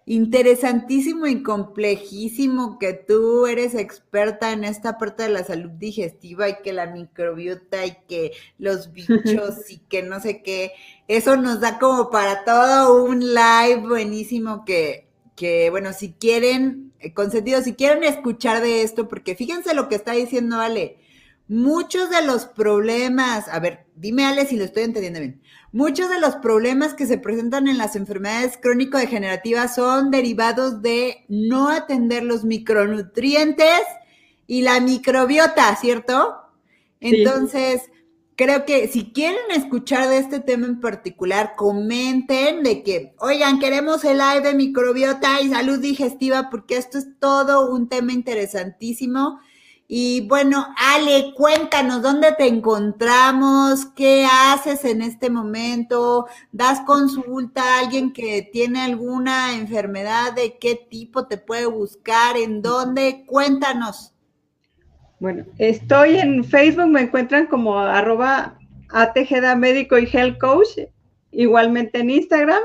interesantísimo 0.04 1.26
y 1.26 1.42
complejísimo, 1.42 2.78
que 2.78 2.92
tú 2.92 3.46
eres 3.46 3.74
experta 3.74 4.52
en 4.52 4.64
esta 4.64 4.98
parte 4.98 5.24
de 5.24 5.30
la 5.30 5.44
salud 5.44 5.70
digestiva 5.70 6.48
y 6.48 6.56
que 6.62 6.72
la 6.72 6.86
microbiota 6.86 7.86
y 7.86 7.96
que 8.08 8.32
los 8.58 8.92
bichos 8.92 9.16
y 9.70 9.78
que 9.78 10.02
no 10.02 10.20
sé 10.20 10.42
qué, 10.42 10.72
eso 11.08 11.36
nos 11.36 11.60
da 11.60 11.78
como 11.78 12.10
para 12.10 12.44
todo 12.44 13.04
un 13.04 13.20
live 13.20 13.86
buenísimo 13.86 14.64
que, 14.66 15.08
que 15.34 15.70
bueno, 15.70 15.92
si 15.94 16.12
quieren, 16.12 16.92
eh, 17.00 17.14
consentido, 17.14 17.62
si 17.62 17.74
quieren 17.74 18.04
escuchar 18.04 18.62
de 18.62 18.82
esto, 18.82 19.08
porque 19.08 19.34
fíjense 19.34 19.74
lo 19.74 19.88
que 19.88 19.94
está 19.94 20.12
diciendo 20.12 20.60
Ale 20.60 20.98
Muchos 21.48 22.10
de 22.10 22.22
los 22.26 22.44
problemas, 22.44 23.48
a 23.48 23.58
ver, 23.58 23.86
dime 23.96 24.26
Ale 24.26 24.44
si 24.44 24.56
lo 24.56 24.64
estoy 24.64 24.82
entendiendo 24.82 25.20
bien. 25.20 25.40
Muchos 25.72 26.10
de 26.10 26.20
los 26.20 26.36
problemas 26.36 26.92
que 26.92 27.06
se 27.06 27.16
presentan 27.16 27.68
en 27.68 27.78
las 27.78 27.96
enfermedades 27.96 28.58
crónico-degenerativas 28.58 29.74
son 29.74 30.10
derivados 30.10 30.82
de 30.82 31.24
no 31.28 31.70
atender 31.70 32.22
los 32.22 32.44
micronutrientes 32.44 33.80
y 34.46 34.60
la 34.60 34.80
microbiota, 34.80 35.74
¿cierto? 35.76 36.36
Entonces, 37.00 37.82
creo 38.36 38.66
que 38.66 38.86
si 38.88 39.12
quieren 39.12 39.50
escuchar 39.50 40.08
de 40.10 40.18
este 40.18 40.40
tema 40.40 40.66
en 40.66 40.80
particular, 40.80 41.54
comenten 41.56 42.62
de 42.62 42.82
que, 42.82 43.14
oigan, 43.20 43.58
queremos 43.58 44.04
el 44.04 44.18
live 44.18 44.42
de 44.42 44.54
microbiota 44.54 45.40
y 45.40 45.48
salud 45.48 45.78
digestiva 45.78 46.50
porque 46.50 46.76
esto 46.76 46.98
es 46.98 47.06
todo 47.18 47.72
un 47.72 47.88
tema 47.88 48.12
interesantísimo 48.12 49.40
y 49.90 50.28
bueno, 50.28 50.66
Ale, 50.76 51.32
cuéntanos 51.34 52.02
dónde 52.02 52.32
te 52.32 52.46
encontramos, 52.46 53.86
qué 53.96 54.26
haces 54.30 54.84
en 54.84 55.00
este 55.00 55.30
momento, 55.30 56.26
das 56.52 56.80
consulta 56.82 57.62
a 57.62 57.80
alguien 57.80 58.12
que 58.12 58.46
tiene 58.52 58.82
alguna 58.82 59.56
enfermedad, 59.56 60.34
de 60.34 60.58
qué 60.58 60.74
tipo 60.90 61.26
te 61.26 61.38
puede 61.38 61.64
buscar, 61.64 62.36
en 62.36 62.60
dónde, 62.60 63.24
cuéntanos. 63.26 64.12
Bueno, 65.20 65.46
estoy 65.56 66.18
en 66.18 66.44
Facebook, 66.44 66.88
me 66.88 67.00
encuentran 67.00 67.46
como 67.46 67.78
arroba 67.78 68.58
ATGDA 68.90 69.56
Médico 69.56 69.96
y 69.96 70.04
Health 70.04 70.38
Coach, 70.38 70.68
igualmente 71.30 72.00
en 72.00 72.10
Instagram, 72.10 72.62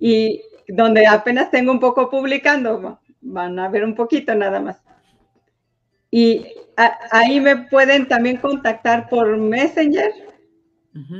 y 0.00 0.42
donde 0.66 1.06
apenas 1.06 1.52
tengo 1.52 1.70
un 1.70 1.78
poco 1.78 2.10
publicando, 2.10 2.98
van 3.20 3.58
a 3.60 3.68
ver 3.68 3.84
un 3.84 3.94
poquito 3.94 4.34
nada 4.34 4.58
más. 4.58 4.81
Y 6.14 6.46
ahí 7.10 7.40
me 7.40 7.56
pueden 7.56 8.06
también 8.06 8.36
contactar 8.36 9.08
por 9.08 9.38
Messenger 9.38 10.12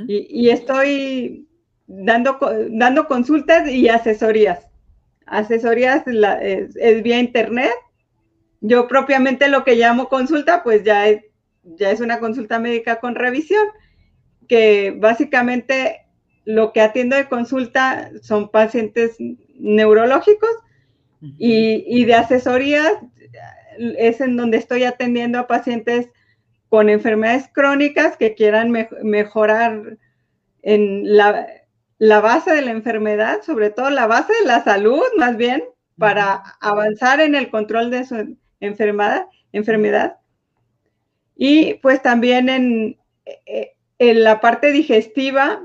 y, 0.07 0.49
estoy 0.49 1.47
dando, 1.87 2.37
dando 2.69 3.07
consultas 3.07 3.67
y 3.67 3.89
asesorías. 3.89 4.67
Asesorías 5.25 6.03
es, 6.05 7.03
vía 7.03 7.19
internet. 7.19 7.73
Yo 8.61 8.87
propiamente 8.87 9.47
lo 9.47 9.63
que 9.63 9.75
llamo 9.75 10.09
consulta, 10.09 10.61
pues 10.61 10.83
ya 10.83 11.07
es, 11.07 11.23
ya 11.63 11.89
es 11.89 11.99
una 11.99 12.19
consulta 12.19 12.59
médica 12.59 12.99
con 12.99 13.15
revisión, 13.15 13.65
que 14.47 14.95
básicamente 14.95 16.05
lo 16.45 16.71
que 16.71 16.81
atiendo 16.81 17.15
de 17.15 17.27
consulta 17.27 18.11
son 18.21 18.51
pacientes 18.51 19.15
neurológicos 19.57 20.51
y, 21.39 21.83
y 21.87 22.05
de 22.05 22.13
asesorías 22.13 22.93
es 23.77 24.21
en 24.21 24.37
donde 24.37 24.57
estoy 24.57 24.83
atendiendo 24.83 25.39
a 25.39 25.47
pacientes 25.47 26.09
con 26.69 26.89
enfermedades 26.89 27.49
crónicas 27.53 28.17
que 28.17 28.33
quieran 28.33 28.71
mejorar 29.03 29.97
en 30.63 31.15
la, 31.17 31.59
base 31.99 32.51
de 32.51 32.61
la 32.63 32.71
enfermedad, 32.71 33.41
sobre 33.43 33.69
todo 33.69 33.89
la 33.89 34.07
base 34.07 34.33
de 34.41 34.47
la 34.47 34.63
salud, 34.63 35.03
más 35.17 35.37
bien, 35.37 35.63
para 35.97 36.41
avanzar 36.61 37.21
en 37.21 37.35
el 37.35 37.49
control 37.49 37.91
de 37.91 38.05
su 38.05 38.37
enfermedad. 38.59 39.27
enfermedad. 39.51 40.17
Y 41.35 41.75
pues 41.75 42.01
también 42.01 42.49
en, 42.49 42.97
eh, 43.45 43.73
en 43.99 44.23
la 44.23 44.39
parte 44.39 44.71
digestiva, 44.71 45.61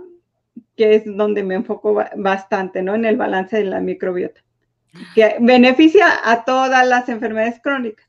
que 0.77 0.95
es 0.95 1.03
donde 1.07 1.43
me 1.43 1.55
enfoco 1.55 2.05
bastante, 2.17 2.83
¿no? 2.83 2.95
En 2.95 3.05
el 3.05 3.17
balance 3.17 3.57
de 3.57 3.65
la 3.65 3.81
microbiota 3.81 4.43
que 5.15 5.37
beneficia 5.41 6.07
a 6.25 6.45
todas 6.45 6.87
las 6.87 7.09
enfermedades 7.09 7.61
crónicas. 7.63 8.07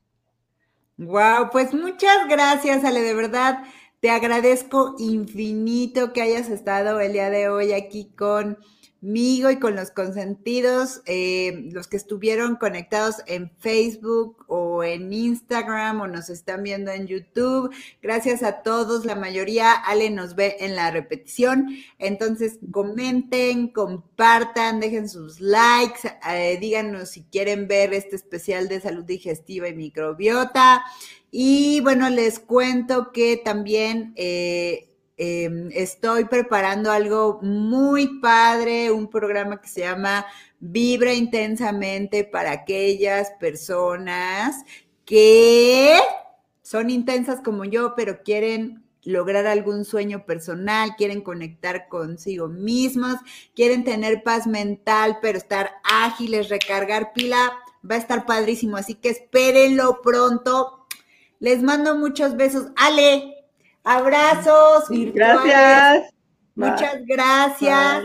Wow, 0.96 1.50
pues 1.50 1.72
muchas 1.72 2.28
gracias, 2.28 2.84
Ale, 2.84 3.00
de 3.00 3.14
verdad. 3.14 3.64
Te 4.00 4.10
agradezco 4.10 4.96
infinito 4.98 6.12
que 6.12 6.22
hayas 6.22 6.48
estado 6.48 7.00
el 7.00 7.12
día 7.12 7.30
de 7.30 7.48
hoy 7.48 7.72
aquí 7.72 8.12
con 8.16 8.58
conmigo 9.00 9.50
y 9.50 9.58
con 9.58 9.76
los 9.76 9.90
consentidos, 9.90 11.02
eh, 11.06 11.68
los 11.72 11.88
que 11.88 11.96
estuvieron 11.96 12.56
conectados 12.56 13.16
en 13.26 13.50
Facebook 13.58 14.44
o 14.46 14.84
en 14.84 15.12
Instagram 15.12 16.00
o 16.02 16.06
nos 16.06 16.28
están 16.28 16.62
viendo 16.62 16.90
en 16.90 17.06
YouTube. 17.06 17.74
Gracias 18.02 18.42
a 18.42 18.62
todos, 18.62 19.04
la 19.04 19.14
mayoría, 19.14 19.72
Ale 19.72 20.10
nos 20.10 20.34
ve 20.34 20.56
en 20.60 20.76
la 20.76 20.90
repetición. 20.90 21.68
Entonces, 21.98 22.58
comenten, 22.70 23.68
compartan, 23.68 24.80
dejen 24.80 25.08
sus 25.08 25.40
likes, 25.40 26.00
eh, 26.30 26.58
díganos 26.60 27.10
si 27.10 27.22
quieren 27.24 27.68
ver 27.68 27.94
este 27.94 28.16
especial 28.16 28.68
de 28.68 28.80
salud 28.80 29.04
digestiva 29.04 29.68
y 29.68 29.74
microbiota. 29.74 30.84
Y 31.30 31.80
bueno, 31.80 32.10
les 32.10 32.38
cuento 32.38 33.12
que 33.12 33.36
también... 33.38 34.12
Eh, 34.16 34.89
Em, 35.22 35.68
estoy 35.74 36.24
preparando 36.24 36.90
algo 36.90 37.40
muy 37.42 38.20
padre, 38.20 38.90
un 38.90 39.10
programa 39.10 39.60
que 39.60 39.68
se 39.68 39.82
llama 39.82 40.24
Vibra 40.60 41.12
intensamente 41.12 42.24
para 42.24 42.52
aquellas 42.52 43.30
personas 43.32 44.64
que 45.04 45.98
son 46.62 46.88
intensas 46.88 47.42
como 47.42 47.66
yo, 47.66 47.94
pero 47.94 48.22
quieren 48.22 48.82
lograr 49.02 49.46
algún 49.46 49.84
sueño 49.84 50.24
personal, 50.24 50.96
quieren 50.96 51.20
conectar 51.20 51.88
consigo 51.88 52.48
mismos, 52.48 53.16
quieren 53.54 53.84
tener 53.84 54.22
paz 54.22 54.46
mental, 54.46 55.18
pero 55.20 55.36
estar 55.36 55.72
ágiles, 55.84 56.48
recargar 56.48 57.12
pila, 57.12 57.58
va 57.88 57.96
a 57.96 57.98
estar 57.98 58.24
padrísimo, 58.24 58.78
así 58.78 58.94
que 58.94 59.10
espérenlo 59.10 60.00
pronto. 60.00 60.86
Les 61.40 61.62
mando 61.62 61.94
muchos 61.94 62.38
besos. 62.38 62.68
Ale, 62.74 63.39
Abrazos 63.84 64.84
Gracias. 64.88 66.12
Muchas 66.54 67.06
gracias. 67.06 68.04